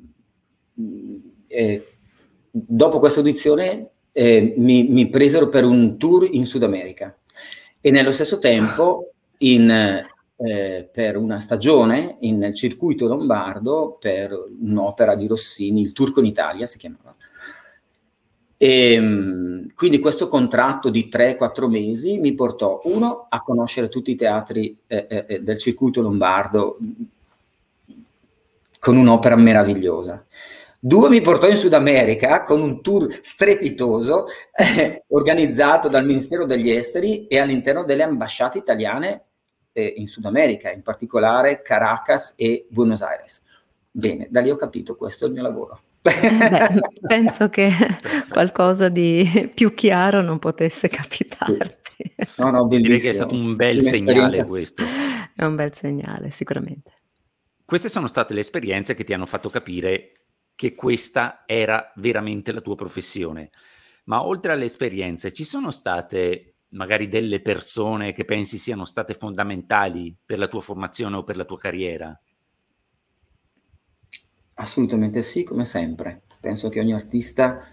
eh, 1.47 1.87
dopo 2.49 2.99
questa 2.99 3.19
audizione, 3.19 3.89
eh, 4.11 4.53
mi, 4.57 4.87
mi, 4.89 5.09
presero 5.09 5.49
per 5.49 5.65
un 5.65 5.97
tour 5.97 6.27
in 6.29 6.45
Sud 6.45 6.63
America 6.63 7.17
e 7.81 7.91
nello 7.91 8.11
stesso 8.11 8.37
tempo 8.37 9.13
in, 9.39 9.69
eh, 9.69 10.89
per 10.91 11.17
una 11.17 11.39
stagione 11.39 12.17
in, 12.21 12.37
nel 12.37 12.53
circuito 12.53 13.07
lombardo 13.07 13.97
per 13.99 14.31
un'opera 14.61 15.15
di 15.15 15.27
Rossini, 15.27 15.81
il 15.81 15.93
Turco 15.93 16.19
in 16.19 16.27
Italia 16.27 16.67
si 16.67 16.77
chiamava. 16.77 17.15
E, 18.63 18.93
ehm, 18.93 19.73
quindi 19.75 19.99
questo 19.99 20.29
contratto 20.29 20.89
di 20.89 21.09
3-4 21.11 21.67
mesi 21.67 22.17
mi 22.17 22.33
portò, 22.33 22.79
uno, 22.85 23.25
a 23.27 23.41
conoscere 23.41 23.89
tutti 23.89 24.11
i 24.11 24.15
teatri 24.15 24.79
eh, 24.87 25.05
eh, 25.09 25.25
eh, 25.27 25.39
del 25.41 25.57
circuito 25.57 25.99
lombardo 25.99 26.77
con 28.79 28.95
un'opera 28.95 29.35
meravigliosa. 29.35 30.25
Due, 30.79 31.09
mi 31.09 31.19
portò 31.19 31.49
in 31.49 31.57
Sud 31.57 31.73
America 31.73 32.43
con 32.43 32.61
un 32.61 32.81
tour 32.81 33.13
strepitoso 33.19 34.27
eh, 34.55 35.03
organizzato 35.09 35.89
dal 35.89 36.05
Ministero 36.05 36.45
degli 36.45 36.71
Esteri 36.71 37.27
e 37.27 37.39
all'interno 37.39 37.83
delle 37.83 38.03
ambasciate 38.03 38.59
italiane 38.59 39.23
eh, 39.73 39.93
in 39.97 40.07
Sud 40.07 40.23
America, 40.23 40.71
in 40.71 40.83
particolare 40.83 41.61
Caracas 41.61 42.33
e 42.37 42.65
Buenos 42.69 43.01
Aires. 43.01 43.43
Bene, 43.91 44.27
da 44.29 44.39
lì 44.39 44.49
ho 44.49 44.55
capito, 44.55 44.95
questo 44.95 45.25
è 45.25 45.27
il 45.27 45.33
mio 45.33 45.43
lavoro. 45.43 45.81
Eh 46.03 46.49
beh, 46.49 46.79
penso 47.07 47.49
che 47.49 47.71
qualcosa 48.29 48.89
di 48.89 49.51
più 49.53 49.73
chiaro 49.73 50.21
non 50.21 50.37
potesse 50.39 50.89
capitarti. 50.89 51.81
No, 52.37 52.49
no, 52.49 52.67
Direi 52.67 52.99
che 52.99 53.11
è 53.11 53.13
stato 53.13 53.33
un 53.33 53.55
bel 53.55 53.81
segnale 53.81 54.43
questo. 54.43 54.83
È 55.35 55.43
un 55.45 55.55
bel 55.55 55.73
segnale, 55.73 56.31
sicuramente. 56.31 56.91
Queste 57.65 57.89
sono 57.89 58.07
state 58.07 58.33
le 58.33 58.41
esperienze 58.41 58.93
che 58.93 59.03
ti 59.03 59.13
hanno 59.13 59.25
fatto 59.25 59.49
capire 59.49 60.25
che 60.55 60.75
questa 60.75 61.43
era 61.45 61.91
veramente 61.95 62.51
la 62.51 62.61
tua 62.61 62.75
professione. 62.75 63.51
Ma 64.05 64.25
oltre 64.25 64.51
alle 64.51 64.65
esperienze, 64.65 65.31
ci 65.31 65.45
sono 65.45 65.71
state 65.71 66.55
magari 66.73 67.07
delle 67.07 67.41
persone 67.41 68.13
che 68.13 68.25
pensi 68.25 68.57
siano 68.57 68.85
state 68.85 69.13
fondamentali 69.13 70.15
per 70.23 70.37
la 70.37 70.47
tua 70.47 70.61
formazione 70.61 71.17
o 71.17 71.23
per 71.23 71.37
la 71.37 71.45
tua 71.45 71.57
carriera? 71.57 72.19
Assolutamente 74.55 75.21
sì, 75.21 75.43
come 75.43 75.65
sempre. 75.65 76.21
Penso 76.39 76.69
che 76.69 76.79
ogni 76.79 76.93
artista 76.93 77.65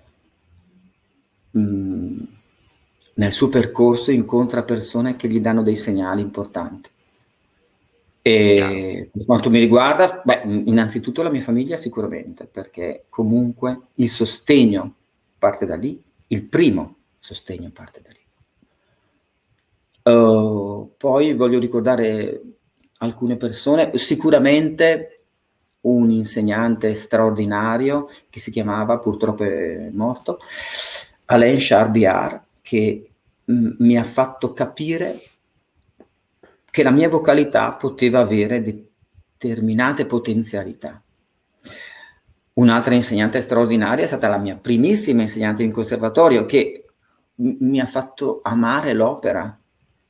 mh, 1.51 1.61
mm, 1.61 2.21
nel 3.15 3.33
suo 3.33 3.49
percorso 3.49 4.11
incontra 4.11 4.63
persone 4.63 5.17
che 5.17 5.29
gli 5.29 5.41
danno 5.41 5.63
dei 5.63 5.77
segnali 5.77 6.23
importanti. 6.23 6.89
E 8.23 9.09
per 9.11 9.25
quanto 9.25 9.51
mi 9.51 9.59
riguarda, 9.59 10.23
beh, 10.25 10.43
innanzitutto 10.45 11.23
la 11.23 11.31
mia 11.31 11.41
famiglia 11.41 11.77
sicuramente, 11.77 12.45
perché 12.45 13.05
comunque 13.09 13.81
il 13.95 14.09
sostegno 14.09 14.95
parte 15.39 15.65
da 15.65 15.77
lì, 15.77 16.03
il 16.29 16.45
primo 16.45 16.97
sostegno 17.19 17.71
parte 17.73 18.01
da 18.03 18.11
lì. 18.11 18.19
Uh, 20.03 20.93
poi 20.97 21.35
voglio 21.35 21.59
ricordare 21.59 22.41
alcune 22.99 23.37
persone, 23.37 23.91
sicuramente 23.97 25.20
un 25.83 26.11
insegnante 26.11 26.95
straordinario 26.95 28.09
che 28.29 28.41
si 28.41 28.51
chiamava, 28.51 28.99
purtroppo 28.99 29.45
è 29.45 29.91
morto, 29.93 30.39
Alain 31.27 31.57
Charbiard, 31.59 32.43
che 32.61 33.11
m- 33.45 33.77
mi 33.79 33.97
ha 33.97 34.05
fatto 34.05 34.53
capire 34.53 35.21
che 36.71 36.83
la 36.83 36.91
mia 36.91 37.09
vocalità 37.09 37.73
poteva 37.73 38.21
avere 38.21 38.63
determinate 38.63 40.07
potenzialità. 40.07 41.03
Un'altra 42.53 42.95
insegnante 42.95 43.41
straordinaria 43.41 44.05
è 44.05 44.09
stata 44.09 44.29
la 44.29 44.39
mia 44.39 44.57
primissima 44.57 45.23
insegnante 45.23 45.63
in 45.63 45.73
conservatorio 45.73 46.45
che 46.45 46.85
m- 47.37 47.57
mi 47.61 47.81
ha 47.81 47.87
fatto 47.87 48.41
amare 48.43 48.93
l'opera, 48.93 49.59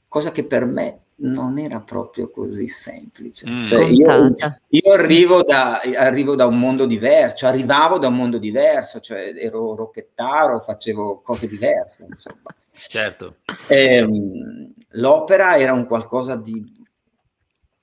cosa 0.09 0.33
che 0.33 0.45
per 0.45 0.65
me 0.65 1.01
non 1.21 1.59
era 1.59 1.81
proprio 1.81 2.31
così 2.31 2.69
semplice. 2.69 3.51
Mm. 3.51 3.55
Cioè, 3.55 3.85
io, 3.85 4.35
io 4.69 4.93
arrivo, 4.93 5.43
da, 5.43 5.81
arrivo, 5.81 6.35
da, 6.35 6.47
un 6.47 6.59
mondo 6.59 6.87
diverso, 6.87 7.37
cioè 7.37 7.51
arrivavo 7.51 7.99
da 7.99 8.09
un 8.09 8.17
mondo 8.17 8.39
diverso, 8.39 9.01
cioè 9.01 9.35
ero 9.37 9.75
rocchettaro, 9.75 10.61
facevo 10.61 11.21
cose 11.21 11.49
diverse. 11.49 12.07
Insomma. 12.09 12.55
Certo. 12.71 13.37
E, 13.67 13.95
ehm, 13.97 14.73
l'opera 14.91 15.59
era 15.59 15.73
un 15.73 15.87
qualcosa 15.87 16.37
di 16.37 16.79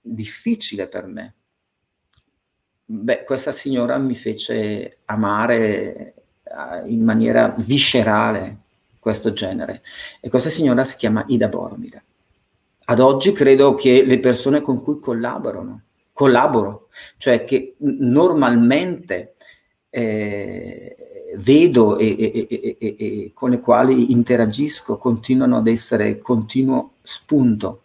difficile 0.02 0.88
per 0.88 1.06
me. 1.06 1.34
Beh, 2.90 3.24
questa 3.24 3.52
signora 3.52 3.98
mi 3.98 4.16
fece 4.16 5.00
amare 5.06 6.14
uh, 6.44 6.88
in 6.88 7.04
maniera 7.04 7.54
viscerale 7.58 8.60
questo 8.98 9.34
genere 9.34 9.84
e 10.22 10.30
questa 10.30 10.50
signora 10.50 10.86
si 10.86 10.96
chiama 10.96 11.26
Ida 11.28 11.50
Bormida 11.50 12.02
ad 12.90 13.00
oggi 13.02 13.34
credo 13.34 13.76
che 13.76 14.06
le 14.06 14.20
persone 14.20 14.62
con 14.62 14.82
cui 14.82 15.00
collaborano, 15.00 15.82
collaboro, 16.14 16.88
cioè 17.18 17.44
che 17.44 17.76
normalmente 17.80 19.36
eh, 19.90 20.96
vedo 21.36 21.98
e, 21.98 22.16
e, 22.18 22.48
e, 22.50 22.78
e, 22.80 23.32
con 23.34 23.50
le 23.50 23.60
quali 23.60 24.14
interagisco 24.14 24.98
continuano 24.98 25.58
ad 25.58 25.68
essere 25.68 26.20
continuo 26.20 26.94
spunto. 27.02 27.82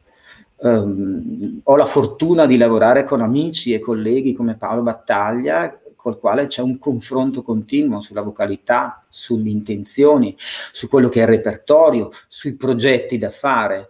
Um, 0.58 1.60
ho 1.64 1.74
la 1.74 1.86
fortuna 1.86 2.46
di 2.46 2.56
lavorare 2.56 3.02
con 3.02 3.22
amici 3.22 3.72
e 3.72 3.80
colleghi 3.80 4.32
come 4.32 4.54
Paolo 4.54 4.82
Battaglia, 4.82 5.80
col 5.96 6.20
quale 6.20 6.46
c'è 6.46 6.62
un 6.62 6.78
confronto 6.78 7.42
continuo 7.42 8.00
sulla 8.00 8.22
vocalità, 8.22 9.04
sulle 9.08 9.50
intenzioni, 9.50 10.36
su 10.38 10.88
quello 10.88 11.08
che 11.08 11.18
è 11.18 11.22
il 11.22 11.28
repertorio, 11.28 12.12
sui 12.28 12.54
progetti 12.54 13.18
da 13.18 13.30
fare 13.30 13.88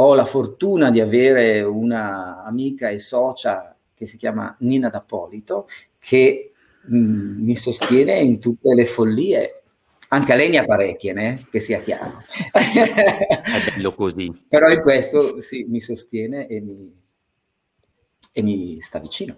ho 0.00 0.14
la 0.14 0.24
fortuna 0.24 0.90
di 0.90 1.00
avere 1.00 1.60
una 1.62 2.42
amica 2.42 2.88
e 2.88 2.98
socia 2.98 3.76
che 3.94 4.06
si 4.06 4.16
chiama 4.16 4.56
Nina 4.60 4.88
D'Appolito, 4.88 5.68
che 5.98 6.52
mh, 6.86 6.96
mm, 6.96 7.44
mi 7.44 7.54
sostiene 7.54 8.14
in 8.18 8.38
tutte 8.38 8.74
le 8.74 8.86
follie. 8.86 9.62
Anche 10.08 10.32
a 10.32 10.36
lei 10.36 10.48
ne 10.48 10.58
ha 10.58 10.64
parecchie, 10.64 11.12
né? 11.12 11.46
che 11.50 11.60
sia 11.60 11.80
chiaro. 11.80 12.22
È 12.50 13.74
bello 13.74 13.90
così. 13.92 14.32
Però 14.48 14.70
in 14.70 14.80
questo 14.80 15.40
sì, 15.40 15.66
mi 15.68 15.80
sostiene 15.80 16.46
e 16.48 16.60
mi, 16.60 16.92
e 18.32 18.42
mi 18.42 18.80
sta 18.80 18.98
vicino. 18.98 19.36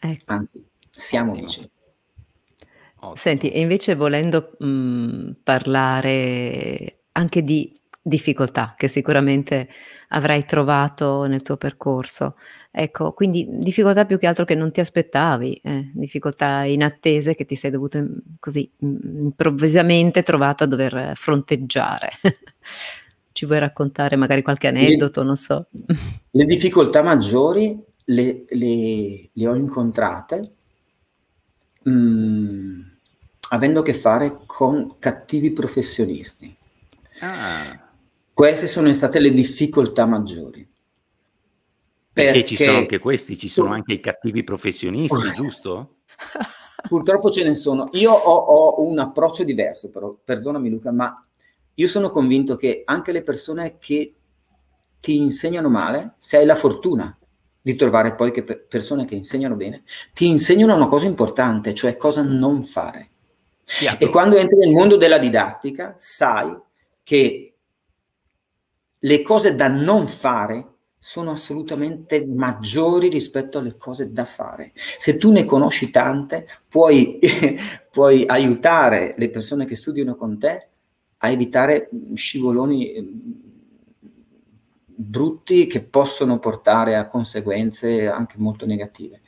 Ecco. 0.00 0.32
Anzi, 0.32 0.64
siamo 0.90 1.32
Ottimo. 1.32 1.46
vicini. 1.46 1.70
Ottimo. 2.96 3.14
Senti, 3.14 3.50
e 3.50 3.60
invece 3.60 3.94
volendo 3.94 4.56
mh, 4.58 4.66
mm, 4.66 5.30
parlare 5.44 7.00
anche 7.12 7.42
di 7.42 7.77
difficoltà 8.08 8.74
che 8.76 8.88
sicuramente 8.88 9.68
avrai 10.08 10.44
trovato 10.44 11.26
nel 11.26 11.42
tuo 11.42 11.56
percorso. 11.56 12.36
Ecco, 12.70 13.12
quindi 13.12 13.46
difficoltà 13.48 14.04
più 14.06 14.18
che 14.18 14.26
altro 14.26 14.44
che 14.44 14.54
non 14.54 14.72
ti 14.72 14.80
aspettavi, 14.80 15.60
eh, 15.62 15.90
difficoltà 15.94 16.64
inattese 16.64 17.34
che 17.34 17.44
ti 17.44 17.54
sei 17.54 17.70
dovuto 17.70 18.00
mm, 18.00 18.16
così 18.40 18.70
mm, 18.84 19.24
improvvisamente 19.26 20.22
trovato 20.22 20.64
a 20.64 20.66
dover 20.66 21.12
fronteggiare. 21.14 22.10
Ci 23.32 23.46
vuoi 23.46 23.58
raccontare 23.60 24.16
magari 24.16 24.42
qualche 24.42 24.68
aneddoto, 24.68 25.20
le, 25.20 25.26
non 25.26 25.36
so? 25.36 25.68
Le 26.30 26.44
difficoltà 26.44 27.02
maggiori 27.02 27.86
le, 28.04 28.44
le, 28.48 29.28
le 29.32 29.46
ho 29.46 29.54
incontrate 29.54 30.52
mh, 31.82 31.90
mm, 31.90 32.80
avendo 33.50 33.80
a 33.80 33.82
che 33.82 33.94
fare 33.94 34.40
con 34.46 34.96
cattivi 34.98 35.52
professionisti. 35.52 36.56
Ah. 37.20 37.87
Queste 38.38 38.68
sono 38.68 38.92
state 38.92 39.18
le 39.18 39.32
difficoltà 39.32 40.06
maggiori. 40.06 40.64
Perché, 42.12 42.30
perché 42.30 42.44
ci 42.44 42.56
sono 42.56 42.76
anche 42.76 43.00
questi, 43.00 43.36
ci 43.36 43.48
sono 43.48 43.72
anche 43.72 43.94
i 43.94 43.98
cattivi 43.98 44.44
professionisti, 44.44 45.16
giusto? 45.34 45.96
Purtroppo 46.86 47.32
ce 47.32 47.42
ne 47.42 47.56
sono. 47.56 47.88
Io 47.94 48.12
ho, 48.12 48.36
ho, 48.36 48.86
un 48.86 48.96
approccio 49.00 49.42
diverso, 49.42 49.90
però, 49.90 50.16
perdonami 50.22 50.70
Luca, 50.70 50.92
ma 50.92 51.20
io 51.74 51.88
sono 51.88 52.10
convinto 52.10 52.54
che 52.54 52.82
anche 52.84 53.10
le 53.10 53.24
persone 53.24 53.78
che 53.80 54.14
ti 55.00 55.16
insegnano 55.16 55.68
male, 55.68 56.14
se 56.18 56.36
hai 56.36 56.46
la 56.46 56.54
fortuna 56.54 57.18
di 57.60 57.74
trovare 57.74 58.14
poi 58.14 58.30
che 58.30 58.44
persone 58.44 59.04
che 59.04 59.16
insegnano 59.16 59.56
bene, 59.56 59.82
ti 60.14 60.28
insegnano 60.28 60.76
una 60.76 60.86
cosa 60.86 61.06
importante, 61.06 61.74
cioè 61.74 61.96
cosa 61.96 62.22
non 62.22 62.62
fare. 62.62 63.10
Chiaro. 63.64 63.98
E 63.98 64.08
quando 64.10 64.36
entri 64.36 64.58
nel 64.58 64.70
mondo 64.70 64.96
della 64.96 65.18
didattica, 65.18 65.96
sai 65.98 66.56
che 67.02 67.47
le 69.00 69.22
cose 69.22 69.54
da 69.54 69.68
non 69.68 70.06
fare 70.06 70.74
sono 70.98 71.30
assolutamente 71.30 72.26
maggiori 72.26 73.08
rispetto 73.08 73.58
alle 73.58 73.76
cose 73.76 74.12
da 74.12 74.24
fare. 74.24 74.72
Se 74.98 75.16
tu 75.16 75.30
ne 75.30 75.44
conosci 75.44 75.90
tante, 75.90 76.46
puoi, 76.68 77.20
puoi 77.90 78.24
aiutare 78.26 79.14
le 79.16 79.30
persone 79.30 79.64
che 79.64 79.76
studiano 79.76 80.16
con 80.16 80.38
te 80.38 80.68
a 81.18 81.28
evitare 81.30 81.88
scivoloni 82.14 82.92
eh, 82.92 83.08
brutti 85.00 85.66
che 85.66 85.82
possono 85.82 86.40
portare 86.40 86.96
a 86.96 87.06
conseguenze 87.06 88.08
anche 88.08 88.34
molto 88.38 88.66
negative. 88.66 89.20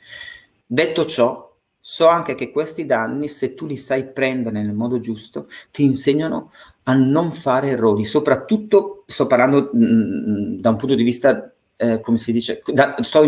Detto 0.65 1.05
ciò, 1.05 1.49
so 1.79 2.07
anche 2.07 2.35
che 2.35 2.51
questi 2.51 2.85
danni, 2.85 3.27
se 3.29 3.55
tu 3.55 3.65
li 3.65 3.77
sai 3.77 4.11
prendere 4.11 4.61
nel 4.61 4.73
modo 4.73 4.99
giusto, 4.99 5.47
ti 5.71 5.83
insegnano 5.83 6.51
a 6.91 6.93
non 6.93 7.31
fare 7.31 7.69
errori, 7.69 8.03
soprattutto 8.03 9.05
sto 9.07 9.25
parlando 9.25 9.69
mh, 9.71 9.85
mm, 9.85 10.59
da 10.59 10.69
un 10.69 10.77
punto 10.77 10.93
di 10.93 11.03
vista, 11.03 11.53
eh, 11.77 12.01
come 12.01 12.17
si 12.17 12.33
dice, 12.33 12.61
da, 12.65 12.97
sto 12.99 13.25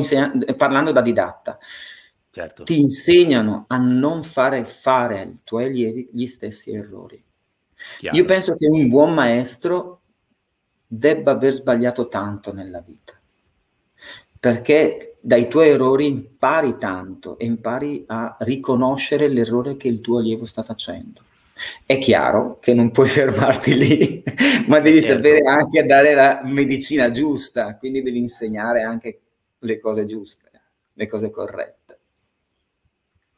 parlando 0.58 0.92
da 0.92 1.02
didatta. 1.02 1.58
Certo. 2.30 2.64
Ti 2.64 2.78
insegnano 2.78 3.66
a 3.68 3.78
non 3.78 4.24
fare 4.24 4.66
fare 4.66 5.20
ai 5.20 5.40
tuoi 5.44 5.66
allievi 5.66 6.10
gli 6.12 6.26
stessi 6.26 6.72
errori. 6.72 7.24
Chiaro. 8.00 8.18
Io 8.18 8.26
penso 8.26 8.56
che 8.56 8.68
un 8.68 8.90
buon 8.90 9.14
maestro 9.14 10.02
debba 10.86 11.32
aver 11.32 11.54
sbagliato 11.54 12.08
tanto 12.08 12.52
nella 12.54 12.82
vita, 12.82 13.14
perché 14.40 15.18
dai 15.22 15.48
tuoi 15.48 15.70
errori 15.70 16.08
impari 16.08 16.78
tanto 16.78 17.38
e 17.38 17.46
impari 17.46 18.04
a 18.08 18.36
riconoscere 18.42 19.30
l'errore 19.30 19.78
che 19.78 19.88
il 19.88 20.02
tuo 20.02 20.20
allievo 20.20 20.46
sta 20.46 20.64
facendo. 20.64 21.22
È 21.86 21.98
chiaro 21.98 22.60
che 22.60 22.74
non 22.74 22.92
puoi 22.92 23.08
fermarti 23.10 23.76
lì, 23.76 24.24
ma 24.68 24.80
devi 24.80 25.02
certo. 25.02 25.24
sapere 25.24 25.48
anche 25.48 25.86
dare 25.86 26.14
la 26.14 26.42
medicina 26.44 27.12
giusta, 27.12 27.78
quindi 27.78 28.02
devi 28.02 28.18
insegnare 28.18 28.84
anche 28.84 29.20
le 29.60 29.80
cose 29.80 30.06
giuste, 30.06 30.52
le 30.94 31.08
cose 31.08 31.30
corrette. 31.30 32.00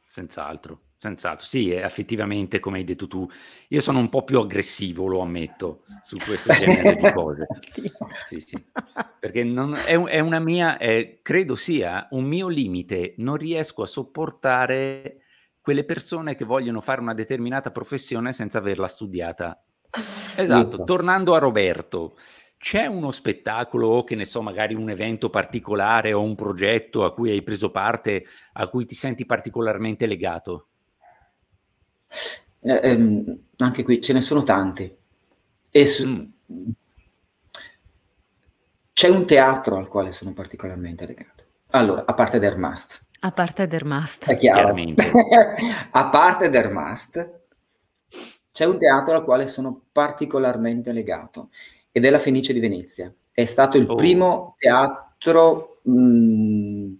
Senz'altro. 0.08 0.82
Senz'altro, 0.98 1.46
sì, 1.46 1.70
effettivamente, 1.70 2.60
come 2.60 2.80
hai 2.80 2.84
detto 2.84 3.06
tu, 3.06 3.30
io 3.68 3.80
sono 3.80 4.00
un 4.00 4.10
po' 4.10 4.24
più 4.24 4.40
aggressivo, 4.40 5.06
lo 5.06 5.20
ammetto, 5.20 5.84
su 6.02 6.18
questo 6.18 6.52
genere 6.54 6.96
di 6.96 7.12
cose. 7.14 7.46
Sì, 8.28 8.40
sì. 8.40 8.66
Perché 9.20 9.44
non, 9.44 9.76
è, 9.76 9.96
è, 9.96 10.20
una 10.20 10.40
mia, 10.40 10.78
è, 10.78 11.20
credo 11.22 11.56
sia 11.56 12.08
un 12.12 12.24
mio 12.24 12.48
limite, 12.48 13.14
non 13.18 13.36
riesco 13.36 13.84
a 13.84 13.88
sopportare 13.88 15.25
quelle 15.66 15.84
persone 15.84 16.36
che 16.36 16.46
vogliono 16.46 16.80
fare 16.80 17.02
una 17.02 17.16
determinata 17.16 17.72
professione 17.72 18.34
senza 18.34 18.60
averla 18.60 18.88
studiata. 18.88 19.60
Esatto, 20.38 20.70
Giusto. 20.70 20.84
tornando 20.84 21.34
a 21.34 21.40
Roberto, 21.40 22.18
c'è 22.58 22.86
uno 22.86 23.12
spettacolo 23.12 23.88
o 23.88 24.04
che 24.04 24.16
ne 24.16 24.26
so, 24.26 24.42
magari 24.42 24.76
un 24.76 24.90
evento 24.90 25.30
particolare 25.30 26.12
o 26.14 26.22
un 26.22 26.36
progetto 26.36 27.04
a 27.06 27.14
cui 27.14 27.32
hai 27.32 27.42
preso 27.42 27.72
parte, 27.72 28.26
a 28.54 28.68
cui 28.68 28.86
ti 28.86 28.94
senti 28.94 29.26
particolarmente 29.26 30.06
legato? 30.06 30.68
Eh, 32.60 32.80
ehm, 32.84 33.40
anche 33.58 33.84
qui 33.84 34.02
ce 34.02 34.14
ne 34.14 34.22
sono 34.22 34.44
tanti. 34.44 34.94
E 35.72 35.86
su- 35.86 36.06
mm. 36.08 36.70
C'è 38.94 39.10
un 39.10 39.26
teatro 39.26 39.78
al 39.78 39.88
quale 39.88 40.12
sono 40.12 40.34
particolarmente 40.34 41.08
legato. 41.08 41.44
Allora, 41.72 42.04
a 42.06 42.14
parte 42.14 42.38
Dermast. 42.38 43.08
A 43.26 43.32
parte 43.32 43.66
Dermast. 43.66 44.26
È 44.26 44.38
chiaro. 44.38 44.76
a 45.92 46.10
parte 46.10 46.52
Dermast, 46.52 47.40
c'è 48.52 48.66
un 48.66 48.78
teatro 48.78 49.16
al 49.16 49.24
quale 49.24 49.48
sono 49.48 49.82
particolarmente 49.92 50.92
legato 50.92 51.50
ed 51.92 52.06
è 52.06 52.12
la 52.12 52.20
Fenice 52.20 52.54
di 52.54 52.60
Venezia. 52.60 53.12
È 53.32 53.46
stato 53.46 53.78
il 53.78 53.90
oh. 53.90 53.96
primo 53.96 54.54
teatro 54.60 55.80
mh, 55.82 55.92
mm, 55.92 56.94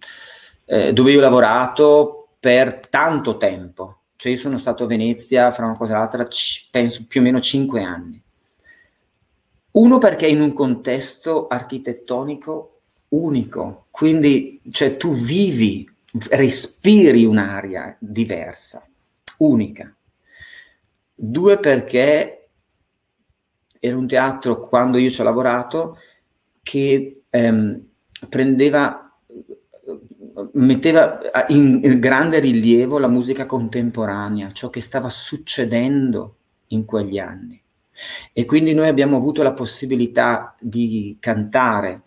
eh, 0.64 0.92
dove 0.92 1.12
io 1.12 1.18
ho 1.18 1.22
lavorato 1.22 2.30
per 2.40 2.88
tanto 2.90 3.36
tempo. 3.36 3.98
Cioè 4.16 4.32
io 4.32 4.38
sono 4.38 4.58
stato 4.58 4.82
a 4.82 4.88
Venezia, 4.88 5.52
fra 5.52 5.66
una 5.66 5.76
cosa 5.76 5.94
e 5.94 5.96
l'altra, 5.98 6.24
c- 6.24 6.66
penso 6.72 7.04
più 7.06 7.20
o 7.20 7.22
meno 7.22 7.40
cinque 7.40 7.84
anni. 7.84 8.20
Uno 9.70 9.98
perché 9.98 10.26
in 10.26 10.40
un 10.40 10.52
contesto 10.52 11.46
architettonico 11.46 12.80
unico, 13.10 13.86
quindi 13.90 14.60
cioè, 14.72 14.96
tu 14.96 15.12
vivi, 15.12 15.94
respiri 16.30 17.24
un'aria 17.24 17.96
diversa, 17.98 18.86
unica. 19.38 19.94
Due 21.14 21.58
perché 21.58 22.48
era 23.78 23.96
un 23.96 24.06
teatro, 24.06 24.60
quando 24.60 24.98
io 24.98 25.10
ci 25.10 25.20
ho 25.20 25.24
lavorato, 25.24 25.98
che 26.62 27.22
ehm, 27.30 27.86
prendeva 28.28 29.06
metteva 30.52 31.18
in 31.48 31.98
grande 31.98 32.38
rilievo 32.40 32.98
la 32.98 33.08
musica 33.08 33.46
contemporanea, 33.46 34.50
ciò 34.50 34.68
che 34.68 34.80
stava 34.82 35.08
succedendo 35.08 36.36
in 36.68 36.84
quegli 36.84 37.18
anni. 37.18 37.60
E 38.32 38.44
quindi 38.44 38.74
noi 38.74 38.88
abbiamo 38.88 39.16
avuto 39.16 39.42
la 39.42 39.52
possibilità 39.52 40.54
di 40.60 41.16
cantare 41.18 42.02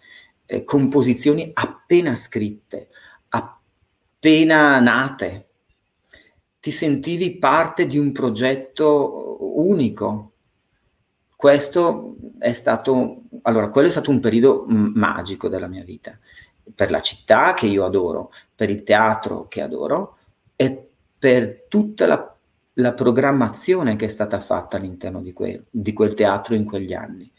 eh, 0.45 0.63
composizioni 0.63 1.49
appena 1.53 2.13
scritte, 2.15 2.89
appena 4.19 4.81
nate. 4.81 5.47
Ti 6.59 6.71
sentivi 6.71 7.37
parte 7.37 7.87
di 7.87 7.97
un 7.97 8.11
progetto 8.11 9.37
unico. 9.57 10.33
Questo 11.33 12.17
è 12.37 12.51
stato, 12.51 13.21
allora, 13.43 13.69
quello 13.69 13.87
è 13.87 13.91
stato 13.91 14.11
un 14.11 14.19
periodo 14.19 14.65
m- 14.67 14.91
magico 14.93 15.47
della 15.47 15.67
mia 15.67 15.85
vita 15.85 16.19
per 16.75 16.91
la 16.91 16.99
città 16.99 17.53
che 17.53 17.65
io 17.65 17.85
adoro, 17.85 18.31
per 18.53 18.69
il 18.69 18.83
teatro 18.83 19.47
che 19.47 19.61
adoro 19.61 20.17
e 20.55 20.89
per 21.17 21.65
tutta 21.69 22.05
la, 22.05 22.37
la 22.73 22.93
programmazione 22.93 23.95
che 23.95 24.05
è 24.05 24.09
stata 24.09 24.39
fatta 24.41 24.75
all'interno 24.75 25.21
di 25.21 25.31
quel, 25.31 25.63
di 25.69 25.93
quel 25.93 26.13
teatro 26.13 26.55
in 26.55 26.65
quegli 26.65 26.93
anni. 26.93 27.31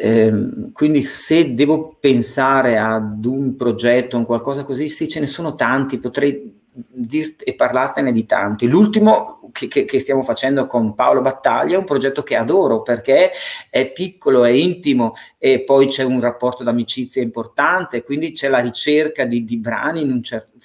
Ehm, 0.00 0.70
quindi 0.70 1.02
se 1.02 1.54
devo 1.54 1.96
pensare 1.98 2.78
ad 2.78 3.24
un 3.24 3.56
progetto, 3.56 4.16
un 4.16 4.24
qualcosa 4.24 4.62
così, 4.62 4.88
sì, 4.88 5.08
ce 5.08 5.18
ne 5.18 5.26
sono 5.26 5.56
tanti, 5.56 5.98
potrei 5.98 6.56
dirti 6.88 7.42
e 7.42 7.54
parlartene 7.54 8.12
di 8.12 8.24
tanti. 8.24 8.68
L'ultimo 8.68 9.50
che, 9.52 9.66
che, 9.66 9.84
che, 9.84 9.98
stiamo 9.98 10.22
facendo 10.22 10.66
con 10.66 10.94
Paolo 10.94 11.20
Battaglia 11.20 11.74
è 11.74 11.78
un 11.78 11.84
progetto 11.84 12.22
che 12.22 12.36
adoro 12.36 12.82
perché 12.82 13.32
è 13.70 13.90
piccolo, 13.90 14.44
è 14.44 14.50
intimo 14.50 15.14
e 15.36 15.64
poi 15.64 15.88
c'è 15.88 16.04
un 16.04 16.20
rapporto 16.20 16.62
d'amicizia 16.62 17.20
importante, 17.20 18.04
quindi 18.04 18.30
c'è 18.30 18.48
la 18.48 18.60
ricerca 18.60 19.24
di, 19.24 19.44
di 19.44 19.56
brani 19.56 20.02
in 20.02 20.22
certo, 20.22 20.58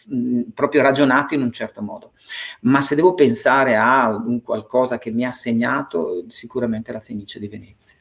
proprio 0.54 0.84
ragionati 0.84 1.34
in 1.34 1.41
un 1.41 1.52
certo 1.52 1.82
modo. 1.82 2.12
Ma 2.62 2.82
se 2.82 2.93
devo 2.93 3.15
pensare 3.15 3.76
a 3.76 4.10
un 4.10 4.43
qualcosa 4.43 5.00
che 5.00 5.10
mi 5.10 5.26
ha 5.26 5.32
segnato, 5.32 6.26
sicuramente 6.28 6.91
la 6.91 7.00
Fenice 7.00 7.39
di 7.39 7.48
Venezia. 7.48 7.92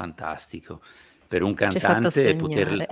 Fantastico. 0.00 0.80
Per 1.28 1.42
un 1.42 1.54
cantante 1.54 2.34
poter 2.36 2.86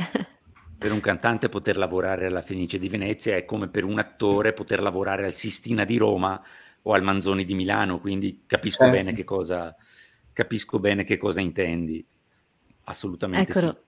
per 0.79 0.93
un 0.93 1.01
cantante 1.01 1.49
poter 1.49 1.77
lavorare 1.77 2.27
alla 2.27 2.43
Fenice 2.43 2.79
di 2.79 2.89
Venezia 2.89 3.35
è 3.35 3.45
come 3.45 3.69
per 3.69 3.85
un 3.85 3.99
attore 3.99 4.53
poter 4.53 4.81
lavorare 4.81 5.25
al 5.25 5.35
Sistina 5.35 5.85
di 5.85 5.97
Roma 5.97 6.41
o 6.83 6.93
al 6.93 7.03
Manzoni 7.03 7.45
di 7.45 7.55
Milano, 7.55 7.99
quindi 7.99 8.45
capisco, 8.47 8.85
certo. 8.85 8.97
bene, 8.97 9.13
che 9.13 9.25
cosa, 9.25 9.75
capisco 10.33 10.79
bene 10.79 11.03
che 11.05 11.17
cosa 11.17 11.41
intendi. 11.41 12.07
Assolutamente 12.85 13.53
Eccolo. 13.53 13.73
sì. 13.73 13.88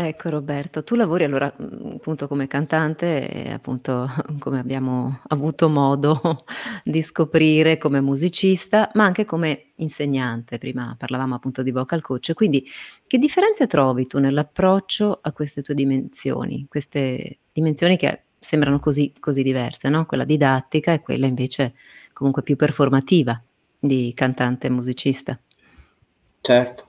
Ecco 0.00 0.30
Roberto, 0.30 0.84
tu 0.84 0.94
lavori 0.94 1.24
allora 1.24 1.52
mm, 1.60 1.94
appunto 1.96 2.28
come 2.28 2.46
cantante 2.46 3.28
e 3.28 3.50
appunto 3.50 4.08
come 4.38 4.60
abbiamo 4.60 5.22
avuto 5.26 5.68
modo 5.68 6.44
di 6.84 7.02
scoprire 7.02 7.78
come 7.78 8.00
musicista, 8.00 8.92
ma 8.94 9.02
anche 9.02 9.24
come 9.24 9.72
insegnante. 9.78 10.58
Prima 10.58 10.94
parlavamo 10.96 11.34
appunto 11.34 11.64
di 11.64 11.72
vocal 11.72 12.00
coach, 12.00 12.32
quindi 12.34 12.64
che 13.08 13.18
differenze 13.18 13.66
trovi 13.66 14.06
tu 14.06 14.20
nell'approccio 14.20 15.18
a 15.20 15.32
queste 15.32 15.62
tue 15.62 15.74
dimensioni, 15.74 16.66
queste 16.68 17.38
dimensioni 17.50 17.96
che 17.96 18.22
sembrano 18.38 18.78
così, 18.78 19.12
così 19.18 19.42
diverse, 19.42 19.88
no? 19.88 20.06
Quella 20.06 20.22
didattica 20.22 20.92
e 20.92 21.00
quella 21.00 21.26
invece 21.26 21.74
comunque 22.12 22.44
più 22.44 22.54
performativa 22.54 23.42
di 23.76 24.12
cantante 24.14 24.68
e 24.68 24.70
musicista. 24.70 25.36
Certo. 26.40 26.87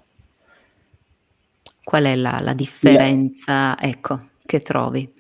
Qual 1.90 2.04
è 2.04 2.16
la, 2.16 2.38
la 2.40 2.54
differenza, 2.54 3.76
yeah. 3.76 3.82
ecco, 3.82 4.28
che 4.46 4.60
trovi? 4.60 5.12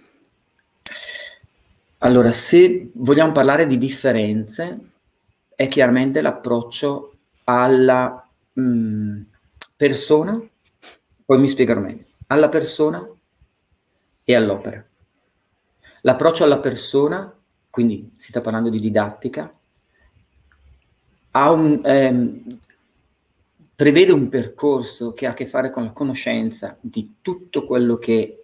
Allora, 1.97 2.32
se 2.32 2.91
vogliamo 2.93 3.32
parlare 3.32 3.65
di 3.65 3.79
differenze, 3.79 4.79
è 5.55 5.67
chiaramente 5.67 6.21
l'approccio 6.21 7.15
alla 7.45 8.23
mh, 8.53 8.62
mm, 8.62 9.21
persona, 9.75 10.39
poi 11.25 11.39
mi 11.39 11.49
spiegherò 11.49 11.79
meglio, 11.79 12.03
alla 12.27 12.49
persona 12.49 13.03
e 14.23 14.36
all'opera. 14.36 14.86
L'approccio 16.01 16.43
alla 16.43 16.60
persona, 16.60 17.36
quindi 17.71 18.13
si 18.15 18.29
sta 18.29 18.41
parlando 18.41 18.69
di 18.69 18.79
didattica, 18.79 19.49
un, 21.32 21.82
ehm, 21.84 22.60
prevede 23.79 24.11
un 24.11 24.27
percorso 24.27 25.13
che 25.13 25.25
ha 25.25 25.29
a 25.29 25.33
che 25.33 25.45
fare 25.45 25.71
con 25.71 25.85
la 25.85 25.91
conoscenza 25.91 26.77
di 26.81 27.13
tutto 27.21 27.63
quello 27.63 27.95
che 27.95 28.41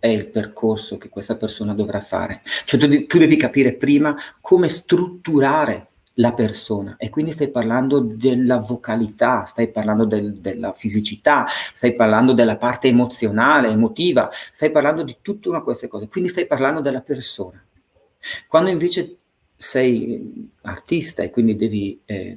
è 0.00 0.08
il 0.08 0.26
percorso 0.26 0.98
che 0.98 1.08
questa 1.08 1.36
persona 1.36 1.72
dovrà 1.72 2.00
fare. 2.00 2.42
Cioè 2.64 2.80
tu, 2.80 3.06
tu 3.06 3.18
devi 3.18 3.36
capire 3.36 3.74
prima 3.74 4.16
come 4.40 4.68
strutturare 4.68 5.86
la 6.14 6.34
persona 6.34 6.96
e 6.98 7.10
quindi 7.10 7.30
stai 7.30 7.52
parlando 7.52 8.00
della 8.00 8.58
vocalità, 8.58 9.44
stai 9.44 9.70
parlando 9.70 10.04
del, 10.04 10.38
della 10.38 10.72
fisicità, 10.72 11.46
stai 11.72 11.92
parlando 11.92 12.32
della 12.32 12.56
parte 12.56 12.88
emozionale, 12.88 13.68
emotiva, 13.68 14.30
stai 14.50 14.72
parlando 14.72 15.04
di 15.04 15.18
tutte 15.22 15.48
queste 15.62 15.86
cose, 15.86 16.08
quindi 16.08 16.28
stai 16.28 16.48
parlando 16.48 16.80
della 16.80 17.02
persona. 17.02 17.64
Quando 18.48 18.68
invece 18.68 19.16
sei 19.54 20.50
artista 20.62 21.22
e 21.22 21.30
quindi 21.30 21.54
devi 21.54 22.00
eh, 22.04 22.36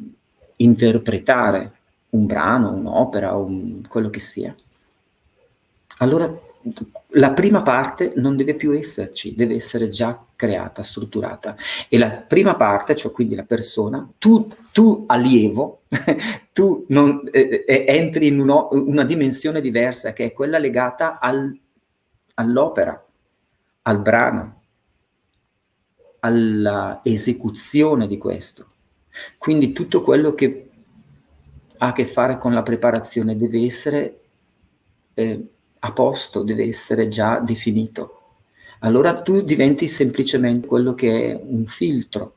interpretare 0.57 1.74
un 2.15 2.25
brano, 2.25 2.71
un'opera, 2.71 3.35
un, 3.35 3.81
quello 3.87 4.09
che 4.09 4.19
sia, 4.19 4.55
allora 5.97 6.43
la 7.09 7.31
prima 7.33 7.61
parte 7.61 8.13
non 8.15 8.35
deve 8.35 8.55
più 8.55 8.71
esserci, 8.71 9.35
deve 9.35 9.55
essere 9.55 9.89
già 9.89 10.17
creata, 10.35 10.81
strutturata. 10.81 11.55
E 11.87 11.97
la 11.97 12.09
prima 12.09 12.55
parte, 12.55 12.95
cioè 12.95 13.11
quindi 13.11 13.35
la 13.35 13.43
persona, 13.43 14.07
tu, 14.17 14.51
tu 14.71 15.03
allievo, 15.07 15.83
tu 16.51 16.85
non, 16.89 17.21
eh, 17.31 17.63
eh, 17.67 17.85
entri 17.87 18.27
in 18.27 18.39
uno, 18.39 18.69
una 18.71 19.03
dimensione 19.03 19.61
diversa 19.61 20.13
che 20.13 20.25
è 20.25 20.33
quella 20.33 20.57
legata 20.57 21.19
al, 21.19 21.55
all'opera, 22.35 23.05
al 23.83 24.01
brano, 24.01 24.61
all'esecuzione 26.21 28.07
di 28.07 28.17
questo. 28.17 28.69
Quindi 29.37 29.71
tutto 29.71 30.01
quello 30.01 30.33
che 30.33 30.64
ha 31.77 31.87
a 31.87 31.93
che 31.93 32.05
fare 32.05 32.37
con 32.37 32.53
la 32.53 32.63
preparazione 32.63 33.37
deve 33.37 33.65
essere... 33.65 34.19
Eh, 35.13 35.49
a 35.85 35.93
posto, 35.93 36.43
deve 36.43 36.63
essere 36.63 37.07
già 37.07 37.39
definito. 37.39 38.21
Allora 38.79 39.21
tu 39.21 39.41
diventi 39.41 39.87
semplicemente 39.87 40.67
quello 40.67 40.95
che 40.95 41.31
è 41.31 41.39
un 41.41 41.65
filtro. 41.65 42.35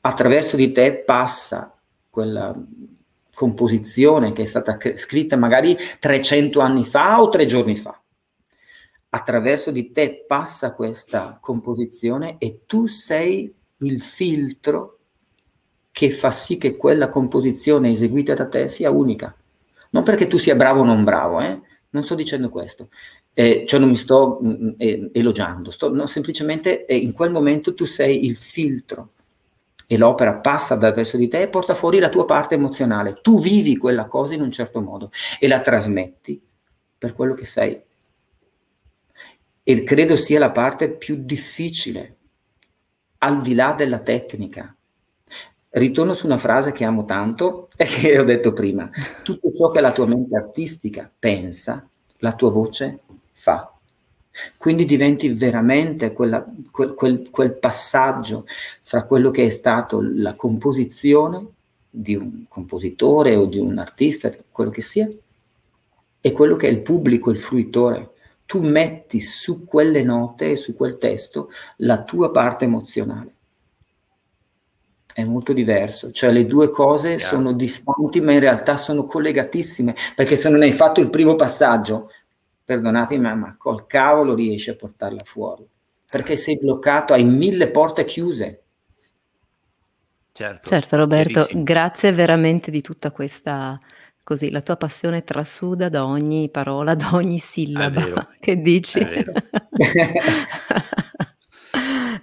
Attraverso 0.00 0.56
di 0.56 0.72
te 0.72 0.94
passa 1.04 1.78
quella 2.08 2.54
composizione 3.34 4.32
che 4.32 4.42
è 4.42 4.46
stata 4.46 4.78
scritta 4.94 5.36
magari 5.36 5.76
300 6.00 6.58
anni 6.60 6.84
fa 6.84 7.20
o 7.20 7.28
tre 7.28 7.44
giorni 7.44 7.76
fa. 7.76 8.00
Attraverso 9.10 9.70
di 9.70 9.92
te 9.92 10.24
passa 10.26 10.74
questa 10.74 11.38
composizione 11.40 12.36
e 12.38 12.62
tu 12.66 12.86
sei 12.86 13.54
il 13.78 14.02
filtro 14.02 14.97
che 15.98 16.10
fa 16.10 16.30
sì 16.30 16.58
che 16.58 16.76
quella 16.76 17.08
composizione 17.08 17.90
eseguita 17.90 18.32
da 18.32 18.46
te 18.46 18.68
sia 18.68 18.88
unica. 18.88 19.34
Non 19.90 20.04
perché 20.04 20.28
tu 20.28 20.38
sia 20.38 20.54
bravo 20.54 20.82
o 20.82 20.84
non 20.84 21.02
bravo, 21.02 21.40
eh? 21.40 21.60
Non 21.90 22.04
sto 22.04 22.14
dicendo 22.14 22.50
questo, 22.50 22.90
eh, 23.34 23.64
cioè 23.66 23.80
non 23.80 23.88
mi 23.88 23.96
sto 23.96 24.38
eh, 24.76 25.10
elogiando, 25.12 25.72
sto, 25.72 25.92
no, 25.92 26.06
semplicemente 26.06 26.86
eh, 26.86 26.94
in 26.94 27.10
quel 27.10 27.32
momento 27.32 27.74
tu 27.74 27.84
sei 27.84 28.26
il 28.26 28.36
filtro 28.36 29.10
e 29.88 29.98
l'opera 29.98 30.34
passa 30.34 30.76
dal 30.76 30.94
verso 30.94 31.16
di 31.16 31.26
te 31.26 31.40
e 31.40 31.48
porta 31.48 31.74
fuori 31.74 31.98
la 31.98 32.10
tua 32.10 32.24
parte 32.24 32.54
emozionale. 32.54 33.18
Tu 33.20 33.40
vivi 33.40 33.76
quella 33.76 34.06
cosa 34.06 34.34
in 34.34 34.42
un 34.42 34.52
certo 34.52 34.80
modo 34.80 35.10
e 35.40 35.48
la 35.48 35.60
trasmetti 35.60 36.40
per 36.96 37.12
quello 37.12 37.34
che 37.34 37.44
sei. 37.44 37.82
E 39.64 39.82
credo 39.82 40.14
sia 40.14 40.38
la 40.38 40.52
parte 40.52 40.90
più 40.90 41.16
difficile, 41.18 42.18
al 43.18 43.40
di 43.40 43.56
là 43.56 43.74
della 43.76 43.98
tecnica. 43.98 44.72
Ritorno 45.70 46.14
su 46.14 46.26
una 46.26 46.38
frase 46.38 46.72
che 46.72 46.84
amo 46.84 47.04
tanto 47.04 47.68
e 47.76 47.84
che 47.86 48.18
ho 48.18 48.24
detto 48.24 48.52
prima. 48.52 48.90
Tutto 49.22 49.52
ciò 49.54 49.68
che 49.68 49.80
la 49.80 49.92
tua 49.92 50.06
mente 50.06 50.36
artistica 50.36 51.10
pensa, 51.18 51.86
la 52.18 52.32
tua 52.32 52.50
voce 52.50 53.00
fa. 53.32 53.72
Quindi 54.56 54.84
diventi 54.84 55.28
veramente 55.30 56.12
quella, 56.12 56.46
quel, 56.70 56.94
quel, 56.94 57.28
quel 57.30 57.54
passaggio 57.54 58.46
fra 58.80 59.04
quello 59.04 59.30
che 59.30 59.44
è 59.44 59.48
stato 59.48 60.00
la 60.00 60.34
composizione 60.34 61.46
di 61.90 62.14
un 62.14 62.44
compositore 62.48 63.34
o 63.34 63.46
di 63.46 63.58
un 63.58 63.78
artista, 63.78 64.30
quello 64.50 64.70
che 64.70 64.82
sia, 64.82 65.08
e 66.20 66.32
quello 66.32 66.56
che 66.56 66.68
è 66.68 66.70
il 66.70 66.80
pubblico, 66.80 67.30
il 67.30 67.38
fruitore. 67.38 68.12
Tu 68.46 68.62
metti 68.62 69.20
su 69.20 69.64
quelle 69.64 70.02
note 70.02 70.52
e 70.52 70.56
su 70.56 70.74
quel 70.74 70.98
testo 70.98 71.50
la 71.78 72.02
tua 72.02 72.30
parte 72.30 72.64
emozionale 72.64 73.34
è 75.12 75.24
molto 75.24 75.52
diverso, 75.52 76.12
cioè 76.12 76.30
le 76.30 76.46
due 76.46 76.70
cose 76.70 77.10
yeah. 77.10 77.18
sono 77.18 77.52
distanti 77.52 78.20
ma 78.20 78.32
in 78.32 78.40
realtà 78.40 78.76
sono 78.76 79.04
collegatissime, 79.04 79.94
perché 80.14 80.36
se 80.36 80.48
non 80.48 80.62
hai 80.62 80.72
fatto 80.72 81.00
il 81.00 81.10
primo 81.10 81.34
passaggio, 81.34 82.10
perdonatemi, 82.64 83.22
ma, 83.22 83.34
ma 83.34 83.56
col 83.56 83.86
cavolo 83.86 84.34
riesci 84.34 84.70
a 84.70 84.76
portarla 84.76 85.22
fuori, 85.24 85.66
perché 86.08 86.36
sei 86.36 86.58
bloccato, 86.58 87.14
hai 87.14 87.24
mille 87.24 87.70
porte 87.70 88.04
chiuse. 88.04 88.62
Certo, 90.32 90.68
certo 90.68 90.96
Roberto, 90.96 91.40
verissimo. 91.40 91.62
grazie 91.64 92.12
veramente 92.12 92.70
di 92.70 92.80
tutta 92.80 93.10
questa, 93.10 93.80
così, 94.22 94.50
la 94.50 94.60
tua 94.60 94.76
passione 94.76 95.24
trasuda 95.24 95.88
da 95.88 96.04
ogni 96.04 96.48
parola, 96.48 96.94
da 96.94 97.10
ogni 97.14 97.40
sillaba 97.40 98.28
che 98.38 98.60
dici. 98.60 99.00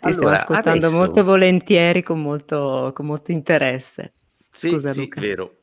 Ti 0.06 0.20
allora, 0.20 0.38
stiamo 0.38 0.60
ascoltando 0.60 0.86
adesso... 0.86 1.02
molto 1.02 1.24
volentieri, 1.24 2.04
con 2.04 2.22
molto, 2.22 2.92
con 2.94 3.06
molto 3.06 3.32
interesse. 3.32 4.14
Scusa 4.52 4.94
sì, 4.94 5.02
Luca. 5.02 5.20
Sì, 5.20 5.28
vero. 5.28 5.58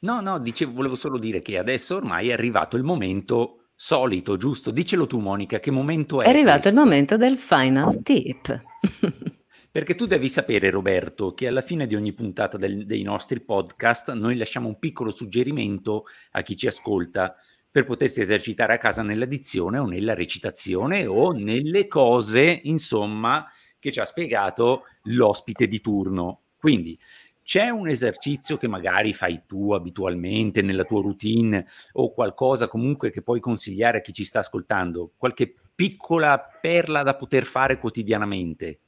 No, 0.00 0.20
no, 0.20 0.38
dicevo, 0.38 0.72
volevo 0.72 0.94
solo 0.94 1.18
dire 1.18 1.42
che 1.42 1.58
adesso 1.58 1.96
ormai 1.96 2.28
è 2.28 2.32
arrivato 2.32 2.76
il 2.76 2.82
momento 2.82 3.70
solito, 3.74 4.36
giusto? 4.36 4.70
Dicelo 4.70 5.06
tu 5.06 5.18
Monica, 5.18 5.60
che 5.60 5.70
momento 5.70 6.20
è 6.20 6.26
È 6.26 6.28
arrivato 6.28 6.60
questo? 6.62 6.78
il 6.78 6.84
momento 6.84 7.16
del 7.16 7.36
final 7.36 8.02
tip. 8.02 8.62
Perché 9.70 9.94
tu 9.94 10.06
devi 10.06 10.28
sapere, 10.28 10.70
Roberto, 10.70 11.34
che 11.34 11.46
alla 11.46 11.60
fine 11.60 11.86
di 11.86 11.94
ogni 11.94 12.12
puntata 12.12 12.56
del, 12.56 12.86
dei 12.86 13.02
nostri 13.02 13.40
podcast 13.40 14.12
noi 14.12 14.36
lasciamo 14.36 14.68
un 14.68 14.78
piccolo 14.78 15.10
suggerimento 15.10 16.04
a 16.32 16.42
chi 16.42 16.56
ci 16.56 16.66
ascolta 16.66 17.36
per 17.70 17.84
potersi 17.84 18.20
esercitare 18.20 18.74
a 18.74 18.78
casa 18.78 19.02
nella 19.02 19.26
dizione 19.26 19.78
o 19.78 19.86
nella 19.86 20.14
recitazione 20.14 21.06
o 21.06 21.32
nelle 21.32 21.86
cose, 21.86 22.60
insomma, 22.64 23.46
che 23.78 23.92
ci 23.92 24.00
ha 24.00 24.04
spiegato 24.04 24.84
l'ospite 25.04 25.66
di 25.66 25.80
turno. 25.80 26.42
Quindi 26.58 26.98
c'è 27.42 27.70
un 27.70 27.88
esercizio 27.88 28.58
che 28.58 28.68
magari 28.68 29.14
fai 29.14 29.44
tu 29.46 29.72
abitualmente 29.72 30.60
nella 30.60 30.84
tua 30.84 31.00
routine 31.00 31.66
o 31.92 32.12
qualcosa 32.12 32.68
comunque 32.68 33.10
che 33.10 33.22
puoi 33.22 33.40
consigliare 33.40 33.98
a 33.98 34.00
chi 34.02 34.12
ci 34.12 34.24
sta 34.24 34.40
ascoltando? 34.40 35.12
Qualche 35.16 35.54
piccola 35.74 36.38
perla 36.38 37.02
da 37.02 37.16
poter 37.16 37.44
fare 37.44 37.78
quotidianamente? 37.78 38.80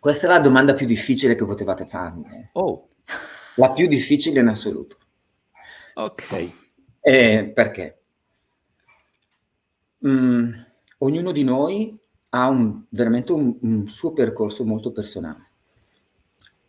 Questa 0.00 0.26
è 0.26 0.30
la 0.30 0.40
domanda 0.40 0.74
più 0.74 0.86
difficile 0.86 1.34
che 1.34 1.44
potevate 1.44 1.84
farmi. 1.86 2.24
Eh. 2.32 2.48
Oh. 2.54 2.88
La 3.56 3.70
più 3.70 3.86
difficile 3.86 4.40
in 4.40 4.48
assoluto. 4.48 4.98
Ok. 5.94 6.50
Eh, 7.00 7.52
perché? 7.54 7.98
Mm, 10.06 10.52
ognuno 10.98 11.30
di 11.30 11.44
noi 11.44 11.96
ha 12.36 12.48
un, 12.48 12.82
veramente 12.88 13.32
un, 13.32 13.56
un 13.60 13.88
suo 13.88 14.12
percorso 14.12 14.64
molto 14.64 14.90
personale 14.90 15.50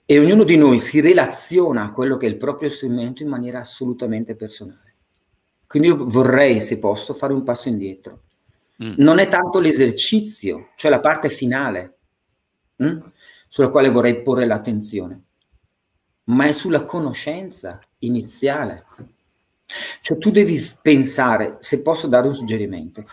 e 0.06 0.20
ognuno 0.20 0.44
di 0.44 0.56
noi 0.56 0.78
si 0.78 1.02
relaziona 1.02 1.86
a 1.86 1.92
quello 1.92 2.18
che 2.18 2.28
è 2.28 2.30
il 2.30 2.38
proprio 2.38 2.70
strumento 2.70 3.24
in 3.24 3.30
maniera 3.30 3.60
assolutamente 3.60 4.36
personale. 4.36 4.94
Quindi 5.66 5.88
io 5.88 6.06
vorrei, 6.06 6.62
se 6.62 6.78
posso, 6.78 7.14
fare 7.14 7.34
un 7.34 7.42
passo 7.42 7.70
indietro. 7.70 8.22
Mm. 8.84 8.94
Non 8.98 9.18
è 9.18 9.28
tanto 9.28 9.60
l'esercizio, 9.60 10.70
cioè 10.76 10.92
la 10.92 11.00
parte 11.00 11.30
finale, 11.30 11.98
mm, 12.84 13.00
sulla 13.48 13.70
quale 13.70 13.90
vorrei 13.90 14.22
porre 14.22 14.46
l'attenzione, 14.46 15.24
ma 16.26 16.46
è 16.46 16.52
sulla 16.52 16.86
conoscenza 16.86 17.80
iniziale. 18.00 18.86
Cioè 20.02 20.20
tu 20.20 20.30
devi 20.30 20.64
pensare, 20.84 21.58
se 21.62 21.82
posso 21.82 22.06
dare 22.06 22.28
un 22.28 22.36
suggerimento, 22.36 23.04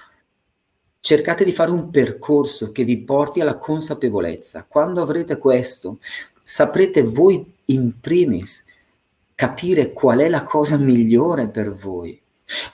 cercate 1.03 1.45
di 1.45 1.51
fare 1.51 1.73
un 1.73 1.91
percorso 1.91 2.71
che 2.71 2.85
vi 2.85 2.97
porti 2.99 3.41
alla 3.41 3.57
consapevolezza. 3.57 4.65
Quando 4.67 5.03
avrete 5.03 5.37
questo, 5.37 5.99
saprete 6.45 7.03
voi 7.03 7.45
in 7.67 7.99
primis 8.01 8.65
capire 9.35 9.93
qual 9.93 10.21
è 10.21 10.29
la 10.29 10.45
cosa 10.45 10.77
migliore 10.77 11.49
per 11.49 11.73
voi. 11.73 12.19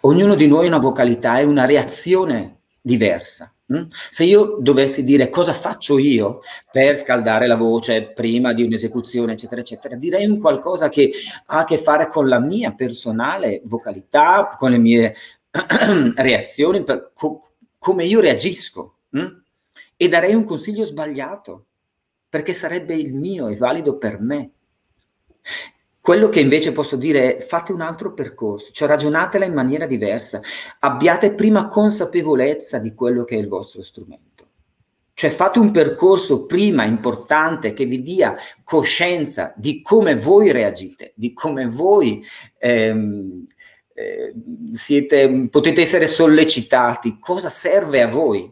Ognuno 0.03 0.35
di 0.35 0.47
noi 0.47 0.67
ha 0.67 0.69
una 0.69 0.79
vocalità 0.79 1.39
e 1.39 1.45
una 1.45 1.65
reazione 1.65 2.57
diversa. 2.83 3.51
Hm? 3.65 3.87
Se 4.11 4.25
io 4.25 4.59
dovessi 4.61 5.05
dire 5.05 5.31
cosa 5.31 5.55
faccio 5.55 5.97
io 5.97 6.41
per 6.71 6.97
scaldare 6.97 7.47
la 7.47 7.57
voce 7.57 8.13
prima 8.15 8.53
di 8.53 8.63
un'esecuzione, 8.63 9.33
eccetera, 9.33 9.63
eccetera, 9.63 9.97
direi 9.97 10.27
un 10.27 10.39
qualcosa 10.39 10.91
che 10.91 11.13
ha 11.47 11.61
a 11.61 11.65
che 11.65 11.79
fare 11.79 12.09
con 12.09 12.29
la 12.29 12.41
mia 12.41 12.73
personale 12.73 13.63
vocalità, 13.65 14.55
con 14.59 14.71
le 14.71 14.79
mie 14.79 15.15
reazioni, 16.17 16.83
per, 16.83 17.13
come 17.89 18.05
io 18.05 18.21
reagisco 18.21 18.97
hm? 19.09 19.27
e 19.97 20.09
darei 20.09 20.35
un 20.35 20.45
consiglio 20.45 20.85
sbagliato 20.85 21.65
perché 22.29 22.53
sarebbe 22.53 22.95
il 22.95 23.15
mio 23.15 23.49
e 23.49 23.57
valido 23.57 23.97
per 23.97 24.21
me. 24.21 24.51
Quello 25.99 26.29
che 26.29 26.41
invece 26.41 26.73
posso 26.73 26.97
dire 26.97 27.39
è 27.39 27.41
fate 27.41 27.73
un 27.73 27.81
altro 27.81 28.13
percorso, 28.13 28.73
cioè 28.73 28.89
ragionatela 28.89 29.47
in 29.47 29.55
maniera 29.55 29.87
diversa, 29.87 30.43
abbiate 30.81 31.33
prima 31.33 31.69
consapevolezza 31.69 32.77
di 32.77 32.93
quello 32.93 33.25
che 33.25 33.37
è 33.37 33.39
il 33.39 33.49
vostro 33.49 33.83
strumento. 33.83 34.27
Cioè 35.15 35.31
fate 35.31 35.59
un 35.59 35.71
percorso 35.71 36.45
prima 36.45 36.85
importante 36.85 37.73
che 37.73 37.87
vi 37.87 38.03
dia 38.03 38.37
coscienza 38.65 39.55
di 39.57 39.81
come 39.81 40.15
voi 40.15 40.53
reagite, 40.53 41.15
di 41.17 41.33
come 41.33 41.67
voi 41.67 42.23
ehm, 42.59 43.47
eh, 43.99 44.33
siete, 44.73 45.49
potete 45.51 45.81
essere 45.81 46.07
sollecitati, 46.07 47.19
cosa 47.19 47.49
serve 47.49 48.01
a 48.01 48.07
voi. 48.09 48.51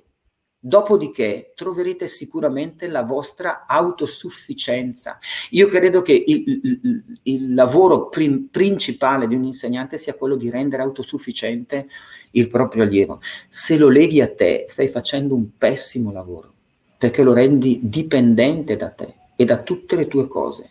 Dopodiché 0.58 1.52
troverete 1.54 2.08
sicuramente 2.08 2.88
la 2.88 3.02
vostra 3.02 3.66
autosufficienza. 3.68 5.18
Io 5.50 5.68
credo 5.68 6.02
che 6.02 6.24
il, 6.26 6.60
il, 6.64 7.04
il 7.22 7.54
lavoro 7.54 8.08
prim, 8.08 8.48
principale 8.50 9.28
di 9.28 9.36
un 9.36 9.44
insegnante 9.44 9.96
sia 9.96 10.14
quello 10.14 10.34
di 10.34 10.50
rendere 10.50 10.82
autosufficiente 10.82 11.86
il 12.32 12.48
proprio 12.48 12.82
allievo. 12.82 13.20
Se 13.48 13.76
lo 13.76 13.88
leghi 13.88 14.20
a 14.20 14.28
te, 14.34 14.64
stai 14.66 14.88
facendo 14.88 15.36
un 15.36 15.56
pessimo 15.56 16.10
lavoro 16.10 16.54
perché 16.98 17.22
lo 17.22 17.32
rendi 17.32 17.78
dipendente 17.82 18.74
da 18.74 18.88
te 18.88 19.14
e 19.36 19.44
da 19.44 19.62
tutte 19.62 19.94
le 19.94 20.08
tue 20.08 20.26
cose. 20.26 20.70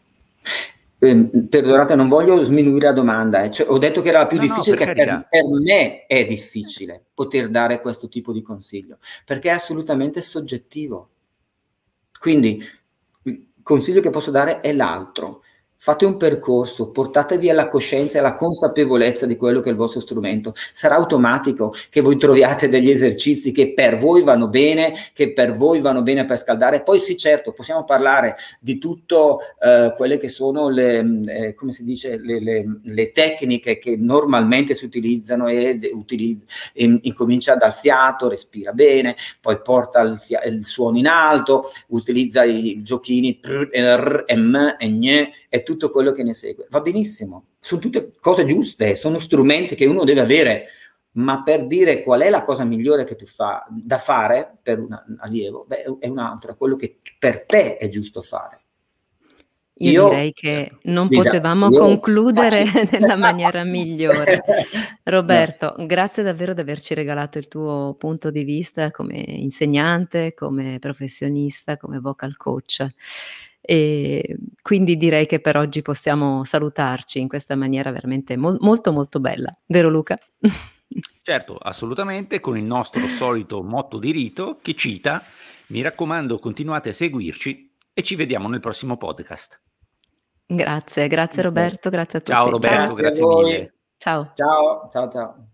Eh, 1.05 1.47
perdonate, 1.47 1.95
non 1.95 2.09
voglio 2.09 2.43
sminuire 2.43 2.87
la 2.87 2.93
domanda, 2.93 3.43
eh. 3.43 3.51
cioè, 3.51 3.69
ho 3.69 3.77
detto 3.77 4.01
che 4.01 4.09
era 4.09 4.19
la 4.19 4.27
più 4.27 4.37
no, 4.37 4.43
difficile, 4.43 4.77
no, 4.77 4.93
per, 4.93 5.27
per, 5.29 5.43
me 5.61 6.05
è 6.05 6.25
difficile 6.25 7.05
poter 7.13 7.49
dare 7.49 7.81
questo 7.81 8.07
tipo 8.07 8.33
di 8.33 8.41
consiglio, 8.41 8.97
perché 9.23 9.49
è 9.49 9.53
assolutamente 9.53 10.21
soggettivo. 10.21 11.09
Quindi 12.19 12.63
il 13.23 13.47
consiglio 13.61 14.01
che 14.01 14.09
posso 14.09 14.31
dare 14.31 14.59
è 14.61 14.73
l'altro, 14.73 15.43
fate 15.85 16.03
un 16.03 16.17
percorso, 16.17 16.89
portatevi 16.89 17.47
alla 17.47 17.67
coscienza 17.67 18.15
e 18.15 18.19
alla 18.19 18.33
consapevolezza 18.33 19.27
di 19.27 19.37
quello 19.37 19.59
che 19.59 19.69
è 19.69 19.71
il 19.71 19.77
vostro 19.77 19.99
strumento. 19.99 20.55
Sarà 20.73 20.95
automatico 20.95 21.75
che 21.91 22.01
voi 22.01 22.17
troviate 22.17 22.69
degli 22.69 22.89
esercizi 22.89 23.51
che 23.51 23.71
per 23.71 23.99
voi 23.99 24.23
vanno 24.23 24.47
bene, 24.47 24.95
che 25.13 25.31
per 25.31 25.53
voi 25.53 25.81
vanno 25.81 26.01
bene 26.01 26.25
per 26.25 26.39
scaldare. 26.39 26.81
Poi 26.81 26.97
sì, 26.97 27.15
certo, 27.15 27.51
possiamo 27.51 27.83
parlare 27.83 28.35
di 28.59 28.79
tutto 28.79 29.41
eh, 29.61 29.93
quelle 29.95 30.17
che 30.17 30.27
sono 30.27 30.69
le, 30.69 31.05
eh, 31.27 31.53
come 31.53 31.71
si 31.71 31.83
dice, 31.83 32.17
le, 32.17 32.41
le, 32.41 32.79
le, 32.81 33.11
tecniche 33.11 33.77
che 33.77 33.95
normalmente 33.95 34.73
si 34.73 34.85
utilizzano 34.85 35.49
e, 35.49 35.79
utilizz- 35.93 36.71
e 36.73 36.99
incomincia 37.03 37.57
dal 37.57 37.73
fiato, 37.73 38.27
respira 38.27 38.71
bene, 38.71 39.15
poi 39.39 39.61
porta 39.61 40.01
il, 40.01 40.17
fia- 40.17 40.41
il 40.45 40.65
suono 40.65 40.97
in 40.97 41.05
alto, 41.05 41.65
utilizza 41.89 42.43
i 42.43 42.81
giochini 42.81 43.35
pr, 43.35 43.69
r, 43.71 44.25
m, 44.35 44.75
e 44.79 44.89
gne, 44.89 45.31
e 45.47 45.63
tutto 45.63 45.74
quello 45.91 46.11
che 46.11 46.23
ne 46.23 46.33
segue. 46.33 46.67
Va 46.69 46.81
benissimo, 46.81 47.47
sono 47.59 47.81
tutte 47.81 48.13
cose 48.19 48.45
giuste, 48.45 48.95
sono 48.95 49.17
strumenti 49.17 49.75
che 49.75 49.85
uno 49.85 50.03
deve 50.03 50.21
avere, 50.21 50.67
ma 51.13 51.43
per 51.43 51.67
dire 51.67 52.03
qual 52.03 52.21
è 52.21 52.29
la 52.29 52.43
cosa 52.43 52.63
migliore 52.63 53.03
che 53.03 53.15
tu 53.15 53.25
fa 53.25 53.65
da 53.69 53.97
fare 53.97 54.57
per 54.61 54.79
un 54.79 54.97
allievo, 55.19 55.65
beh, 55.67 55.97
è 55.99 56.07
un'altra, 56.07 56.55
quello 56.55 56.75
che 56.75 56.99
per 57.17 57.45
te 57.45 57.77
è 57.77 57.87
giusto 57.89 58.21
fare. 58.21 58.61
Io, 59.79 59.91
io 59.91 60.09
direi 60.09 60.31
che 60.31 60.71
non 60.83 61.09
esatto, 61.11 61.29
potevamo 61.29 61.69
concludere 61.69 62.63
nella 62.91 63.17
maniera 63.17 63.65
migliore. 63.65 64.39
Roberto, 65.03 65.73
no. 65.77 65.85
grazie 65.85 66.23
davvero 66.23 66.53
di 66.53 66.61
averci 66.61 66.93
regalato 66.93 67.37
il 67.37 67.49
tuo 67.49 67.93
punto 67.99 68.31
di 68.31 68.43
vista 68.45 68.91
come 68.91 69.17
insegnante, 69.17 70.33
come 70.33 70.77
professionista, 70.79 71.75
come 71.75 71.99
vocal 71.99 72.37
coach. 72.37 72.87
E 73.67 74.37
quindi 74.61 74.95
direi 74.95 75.25
che 75.25 75.39
per 75.39 75.57
oggi 75.57 75.81
possiamo 75.81 76.43
salutarci 76.43 77.19
in 77.19 77.27
questa 77.27 77.55
maniera 77.55 77.91
veramente 77.91 78.37
mo- 78.37 78.57
molto 78.59 78.91
molto 78.91 79.19
bella, 79.19 79.55
vero 79.65 79.89
Luca? 79.89 80.17
Certo, 81.21 81.57
assolutamente, 81.57 82.39
con 82.39 82.55
il 82.55 82.63
nostro 82.63 83.05
solito 83.09 83.63
motto 83.63 83.97
di 83.97 84.11
rito 84.11 84.59
che 84.61 84.75
cita, 84.75 85.23
mi 85.67 85.81
raccomando 85.81 86.37
continuate 86.37 86.89
a 86.89 86.93
seguirci 86.93 87.75
e 87.91 88.03
ci 88.03 88.15
vediamo 88.15 88.47
nel 88.47 88.59
prossimo 88.59 88.95
podcast. 88.95 89.59
Grazie, 90.45 91.07
grazie 91.07 91.41
Roberto, 91.41 91.89
grazie 91.89 92.19
a 92.19 92.21
tutti. 92.21 92.31
Ciao 92.31 92.49
Roberto, 92.49 92.93
grazie, 92.93 93.01
grazie 93.01 93.25
mille. 93.25 93.73
Ciao. 93.97 94.31
Ciao, 94.35 94.87
ciao, 94.91 95.09
ciao. 95.09 95.49